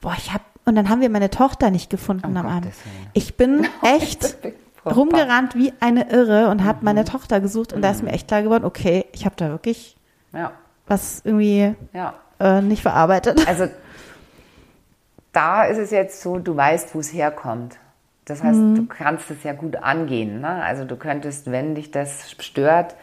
[0.00, 2.72] Boah, ich habe und dann haben wir meine Tochter nicht gefunden oh am Abend.
[3.12, 4.36] Ich bin echt
[4.86, 6.84] rumgerannt wie eine Irre und habe mhm.
[6.86, 8.08] meine Tochter gesucht und da ist mhm.
[8.08, 9.96] mir echt klar geworden, okay, ich habe da wirklich
[10.32, 10.52] ja
[10.86, 12.14] was irgendwie ja.
[12.38, 13.46] äh, nicht verarbeitet.
[13.46, 13.68] Also
[15.32, 17.78] da ist es jetzt so, du weißt, wo es herkommt.
[18.24, 18.74] Das heißt, mhm.
[18.76, 20.40] du kannst es ja gut angehen.
[20.40, 20.48] Ne?
[20.48, 22.94] Also du könntest, wenn dich das stört,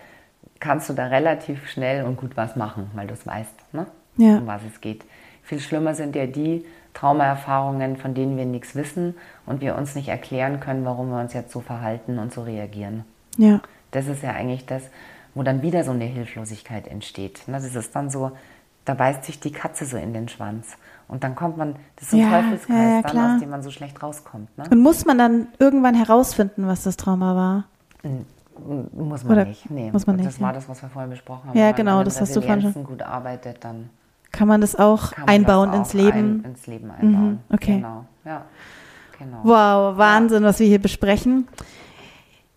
[0.59, 3.87] kannst du da relativ schnell und gut was machen, weil du es weißt, ne?
[4.17, 4.37] ja.
[4.37, 5.03] um was es geht.
[5.43, 9.15] Viel schlimmer sind ja die Traumaerfahrungen, von denen wir nichts wissen
[9.45, 13.03] und wir uns nicht erklären können, warum wir uns jetzt so verhalten und so reagieren.
[13.37, 13.61] Ja.
[13.91, 14.83] Das ist ja eigentlich das,
[15.33, 17.47] wo dann wieder so eine Hilflosigkeit entsteht.
[17.47, 18.31] Ne, das ist dann so,
[18.85, 20.77] da beißt sich die Katze so in den Schwanz.
[21.09, 23.33] Und dann kommt man, das ist ein Ja, Teufelskreis, ja, ja, dann, klar.
[23.35, 24.57] aus dem man so schlecht rauskommt.
[24.57, 24.63] Ne?
[24.71, 27.65] Und muss man dann irgendwann herausfinden, was das Trauma war?
[28.93, 29.69] Muss man Oder nicht.
[29.71, 29.91] Nee.
[29.91, 30.53] muss man nicht, das war ja.
[30.53, 31.57] das, was wir vorhin besprochen haben.
[31.57, 33.89] Ja, genau, das hast du vorhin schon- gut arbeitet, dann
[34.31, 36.41] Kann man das auch man einbauen das ins auch Leben?
[36.43, 37.29] Ein, ins Leben einbauen.
[37.31, 37.75] Mhm, okay.
[37.77, 38.05] Genau.
[38.25, 38.45] Ja.
[39.17, 39.37] Genau.
[39.43, 41.47] Wow, Wahnsinn, was wir hier besprechen.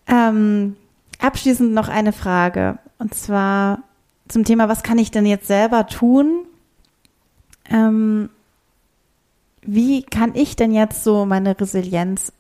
[0.07, 0.77] Ähm,
[1.21, 2.79] abschließend noch eine Frage.
[2.99, 3.79] Und zwar
[4.29, 6.45] zum Thema, was kann ich denn jetzt selber tun?
[7.71, 8.29] Ähm,
[9.63, 12.33] wie kann ich denn jetzt so meine Resilienz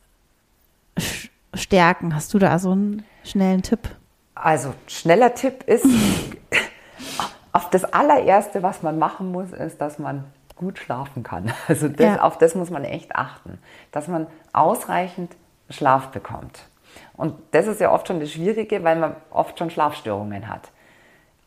[1.54, 2.14] stärken?
[2.14, 3.80] Hast du da so einen schnellen Tipp?
[4.34, 5.86] Also, schneller Tipp ist,
[7.52, 10.24] auf das allererste, was man machen muss, ist, dass man
[10.56, 11.52] gut schlafen kann.
[11.68, 12.22] Also das, Ja.
[12.22, 13.58] auf das muss man echt achten,
[13.90, 15.34] dass man ausreichend
[15.70, 16.60] Schlaf bekommt.
[17.16, 20.70] Und das ist ja oft schon das Schwierige, weil man oft schon Schlafstörungen hat.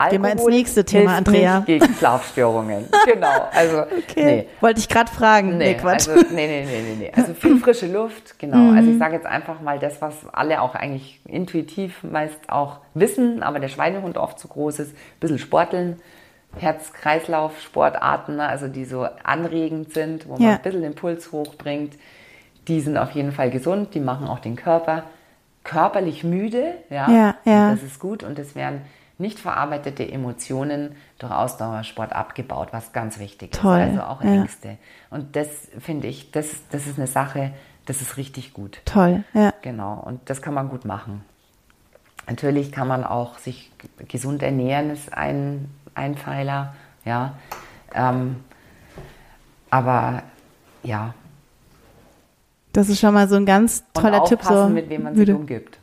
[0.10, 1.60] Gehen wir ins Alkohol nächste Thema, Andrea.
[1.66, 2.86] Gegen Schlafstörungen.
[3.06, 3.48] genau.
[3.54, 3.84] Also,
[4.18, 4.46] nee.
[4.60, 5.58] Wollte ich gerade fragen.
[5.58, 6.10] Nee, Nee, Quatsch.
[6.10, 7.12] also, nee, nee, nee, nee, nee.
[7.16, 8.58] Also viel frische Luft, genau.
[8.58, 8.78] Mhm.
[8.78, 13.41] Also ich sage jetzt einfach mal das, was alle auch eigentlich intuitiv meist auch wissen,
[13.41, 14.91] aber der Schweinehund oft zu groß ist.
[14.91, 16.00] Ein bisschen sporteln,
[16.58, 20.50] Herz-Kreislauf, Sportarten, ne, also die so anregend sind, wo man Ja.
[20.56, 21.93] ein bisschen den Puls hochbringt.
[22.68, 25.04] Die sind auf jeden Fall gesund, die machen auch den Körper
[25.64, 27.72] körperlich müde, ja, Ja, ja.
[27.72, 28.82] Das ist gut und es werden
[29.18, 33.89] nicht verarbeitete Emotionen durch Ausdauersport abgebaut, was ganz wichtig Toll, ist.
[33.89, 34.34] Also auch ja.
[34.34, 34.78] Ängste.
[35.09, 35.47] Und das
[35.80, 37.53] finde ich, das, das ist eine Sache,
[37.86, 38.82] das ist richtig gut.
[38.86, 39.53] Toll, ja.
[39.61, 41.24] Genau, und das kann man gut machen.
[42.28, 43.72] Natürlich kann man auch sich
[44.07, 46.74] gesund ernähren, ist ein, ein Pfeiler,
[47.05, 47.36] ja.
[47.93, 48.38] Ähm,
[49.70, 50.24] aber
[50.84, 51.13] ja,
[52.74, 54.41] Das ist schon mal so ein ganz toller und Tipp.
[54.43, 55.80] So mit wem man sich würde- umgibt.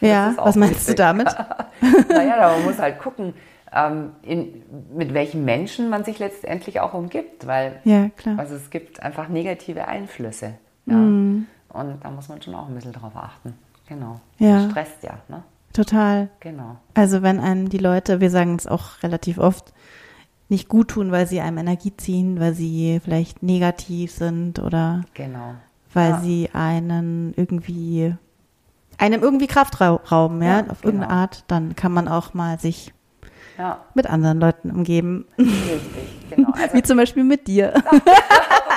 [0.00, 0.96] Ja, was meinst du wichtig.
[0.96, 1.28] damit?
[2.08, 3.34] naja, man muss halt gucken,
[3.72, 4.62] ähm, in,
[4.96, 8.38] mit welchen Menschen man sich letztendlich auch umgibt, weil Ja, klar.
[8.38, 10.54] also es gibt einfach negative Einflüsse.
[10.86, 10.94] Ja?
[10.94, 11.46] Mhm.
[11.68, 13.54] Und da muss man schon auch ein bisschen drauf achten.
[13.88, 14.20] Genau.
[14.38, 14.62] Ja.
[14.62, 15.42] Das stresst ja, ne?
[15.74, 16.28] Total.
[16.40, 16.76] Genau.
[16.94, 19.72] Also wenn einem die Leute, wir sagen es auch relativ oft,
[20.48, 25.54] nicht gut tun, weil sie einem Energie ziehen, weil sie vielleicht negativ sind oder Genau.
[25.92, 26.20] weil Ja.
[26.20, 28.14] sie einen irgendwie
[28.98, 30.84] einem irgendwie Kraft rau- rauben, ja, Ja, auf genau.
[30.94, 32.92] irgendeine Art, dann kann man auch mal sich
[33.56, 35.80] Ja, mit anderen Leuten umgeben, richtig.
[36.30, 36.50] Genau.
[36.60, 37.72] Also, wie zum Beispiel mit dir.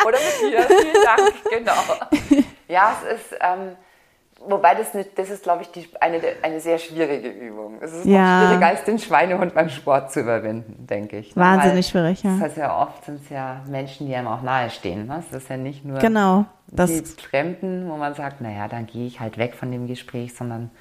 [0.07, 0.61] Oder mit dir.
[0.63, 1.33] Vielen Dank.
[1.49, 2.43] Genau.
[2.67, 3.75] Ja, es ist, ähm,
[4.47, 7.75] wobei das nicht, das ist, glaube ich, die, eine, eine sehr schwierige Übung.
[7.81, 8.39] Es ist Ja.
[8.47, 11.35] schwieriger als den Schweinehund beim Sport zu überwinden, denke ich.
[11.35, 11.41] ne?
[11.41, 12.37] Wahnsinnig Weil schwierig, ja.
[12.39, 15.07] Das ist ja oft sind es ja Menschen, die einem auch nahestehen.
[15.07, 15.23] Ne?
[15.29, 16.45] Es ist ja nicht nur Genau.
[16.67, 20.33] Das, die Fremden, wo man sagt, naja, dann gehe ich halt weg von dem Gespräch,
[20.35, 20.71] sondern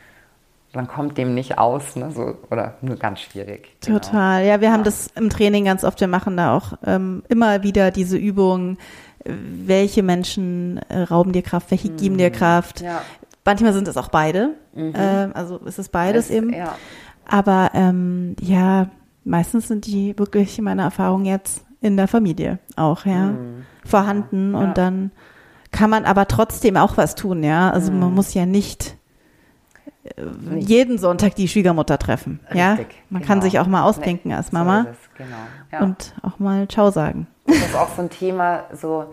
[0.72, 2.12] man kommt dem nicht aus, ne?
[2.12, 3.76] so, oder nur ganz schwierig.
[3.84, 3.98] Genau.
[3.98, 4.44] Total.
[4.44, 4.84] Ja, wir haben Ja.
[4.84, 6.00] das im Training ganz oft.
[6.00, 8.78] Wir machen da auch ähm, immer wieder diese Übungen.
[9.24, 12.82] äh, Welche Menschen äh, rauben dir Kraft, welche geben dir Kraft?
[12.82, 12.86] Mhm.
[12.86, 13.02] Ja.
[13.44, 14.54] Manchmal sind es auch beide.
[14.76, 16.52] Ähm, also ist es beides Es- eben.
[16.52, 16.74] Ja.
[17.26, 18.88] Aber ähm, ja,
[19.24, 23.34] meistens sind die wirklich in meiner Erfahrung jetzt in der Familie auch, ja,
[23.84, 24.48] vorhanden.
[24.48, 24.54] Mhm.
[24.54, 24.60] Ja.
[24.60, 25.10] Und dann
[25.70, 27.70] kann man aber trotzdem auch was tun, ja.
[27.70, 28.00] Also Mhm.
[28.00, 28.96] man muss ja nicht
[30.04, 30.22] äh,
[30.58, 32.72] jeden Sonntag die Schwiegermutter treffen, ja.
[32.72, 33.50] Richtig, Man kann genau.
[33.50, 35.36] sich auch mal ausdenken Nee, als Mama So es, genau.
[35.72, 35.80] Ja.
[35.82, 37.26] und auch mal Ciao sagen.
[37.46, 39.12] Das ist auch so ein Thema, so,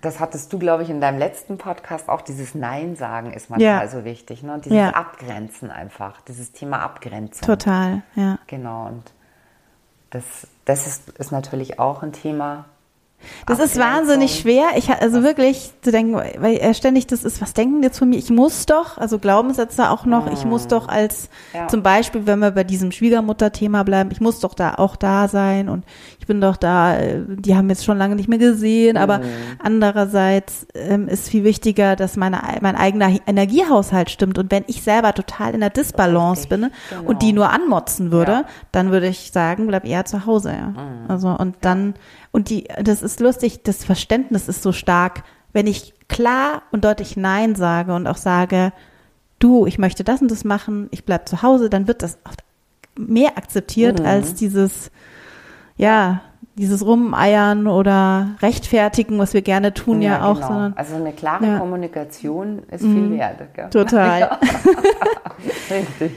[0.00, 3.82] das hattest du, glaube ich, in deinem letzten Podcast auch, dieses Nein sagen ist manchmal
[3.84, 3.88] Ja.
[3.88, 4.54] so wichtig, ne?
[4.54, 4.90] Und dieses Ja.
[4.90, 7.46] Abgrenzen einfach, dieses Thema Abgrenzung.
[7.46, 8.38] Total, ja.
[8.46, 9.12] Genau, und
[10.10, 12.64] das, das ist, ist natürlich auch ein Thema.
[13.46, 13.82] Das ist Abgrenzung.
[14.08, 14.64] wahnsinnig schwer.
[14.76, 18.08] Ich also wirklich zu denken, weil er ständig das ist, was denken die jetzt von
[18.08, 18.16] mir?
[18.18, 21.68] Ich muss doch, also Glaubenssätze auch noch, ich muss doch als Ja.
[21.68, 25.68] zum Beispiel, wenn wir bei diesem Schwiegermutter-Thema bleiben, ich muss doch da auch da sein
[25.68, 25.84] und
[26.18, 29.24] ich bin doch da, äh, die haben jetzt schon lange nicht mehr gesehen, aber Mhm.
[29.62, 35.12] andererseits ähm, ist viel wichtiger, dass meine, mein eigener Energiehaushalt stimmt und wenn ich selber
[35.14, 37.08] total in der Disbalance bin genau.
[37.08, 38.44] und die nur anmotzen würde, Ja.
[38.72, 40.72] dann würde ich sagen, bleib eher zu Hause, ja.
[41.08, 41.94] Also und dann
[42.32, 47.16] und die das ist lustig, das Verständnis ist so stark, wenn ich klar und deutlich
[47.16, 48.72] nein sage und auch sage,
[49.38, 52.42] du, ich möchte das und das machen, ich bleib zu Hause, dann wird das oft
[52.96, 54.06] mehr akzeptiert Mhm.
[54.06, 54.90] als dieses
[55.76, 56.20] ja,
[56.56, 60.46] dieses Rumeiern oder rechtfertigen, was wir gerne tun ja, auch, genau.
[60.48, 61.54] sondern Also eine klare Ja.
[61.54, 61.58] Mhm.
[61.60, 63.54] Kommunikation ist viel wert.
[63.54, 63.70] Gell?
[63.70, 64.38] total.
[65.70, 66.12] Richtig.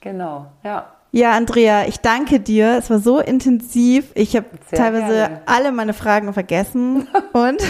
[0.00, 0.86] Genau, ja.
[1.14, 2.78] Ja, Andrea, ich danke dir.
[2.78, 4.10] Es war so intensiv.
[4.14, 5.42] Ich habe teilweise gerne.
[5.44, 7.06] alle meine Fragen vergessen.
[7.34, 7.62] Und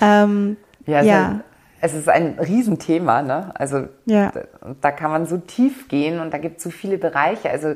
[0.00, 0.56] ähm,
[0.86, 1.40] ja, ja.
[1.80, 3.22] Es, ist, ein Riesenthema.
[3.22, 3.52] Ne?
[3.54, 4.32] Also ja.
[4.32, 4.40] da,
[4.80, 7.48] da kann man so tief gehen und da gibt es so viele Bereiche.
[7.48, 7.74] Also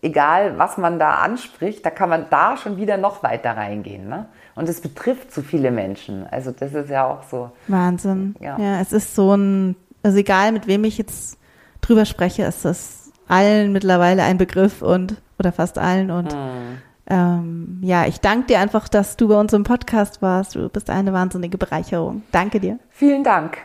[0.00, 4.08] egal, was man da anspricht, da kann man da schon wieder noch weiter reingehen.
[4.08, 4.28] Ne?
[4.54, 6.26] Und es betrifft so viele Menschen.
[6.30, 7.50] Also das ist ja auch so.
[7.68, 8.34] Wahnsinn.
[8.40, 11.36] Ja, ja es ist so ein, also egal mit wem ich jetzt
[11.82, 13.01] drüber spreche, ist das
[13.32, 16.78] allen mittlerweile ein Begriff und oder fast allen und mhm.
[17.08, 20.54] ähm, ja, ich danke dir einfach, dass du bei uns im Podcast warst.
[20.54, 22.22] Du bist eine wahnsinnige Bereicherung.
[22.30, 22.78] Danke dir.
[22.90, 23.58] Vielen Dank.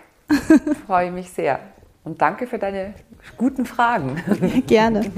[0.88, 1.60] Freue mich sehr.
[2.04, 2.94] Und danke für deine
[3.38, 4.16] guten Fragen.
[4.68, 5.12] Gerne.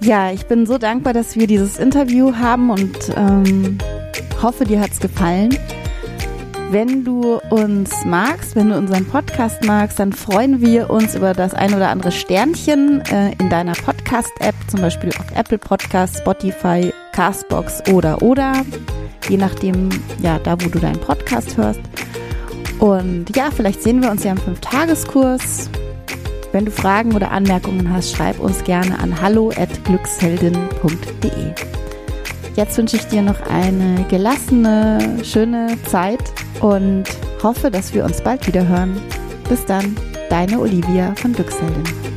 [0.00, 3.78] Ja, ich bin so dankbar, dass wir dieses Interview haben und ähm,
[4.40, 5.50] hoffe, dir hat es gefallen.
[6.72, 11.52] Wenn du uns magst, wenn du unseren Podcast magst, dann freuen wir uns über das
[11.52, 17.82] ein oder andere Sternchen äh, in deiner Podcast-App, zum Beispiel auf Apple Podcasts, Spotify, Castbox
[17.92, 18.64] oder oder,
[19.28, 19.90] je nachdem,
[20.22, 21.82] ja, da wo du deinen Podcast hörst.
[22.78, 25.68] Und ja, vielleicht sehen wir uns ja im Fünf-Tageskurs.
[26.52, 31.81] Wenn du Fragen oder Anmerkungen hast, schreib uns gerne an hallo@glücksheldin.de.
[32.54, 36.22] Jetzt wünsche ich dir noch eine gelassene, schöne Zeit
[36.60, 37.04] und
[37.42, 39.00] hoffe, dass wir uns bald wieder hören.
[39.48, 39.96] Bis dann,
[40.28, 42.11] deine Olivia von Glücksheldin.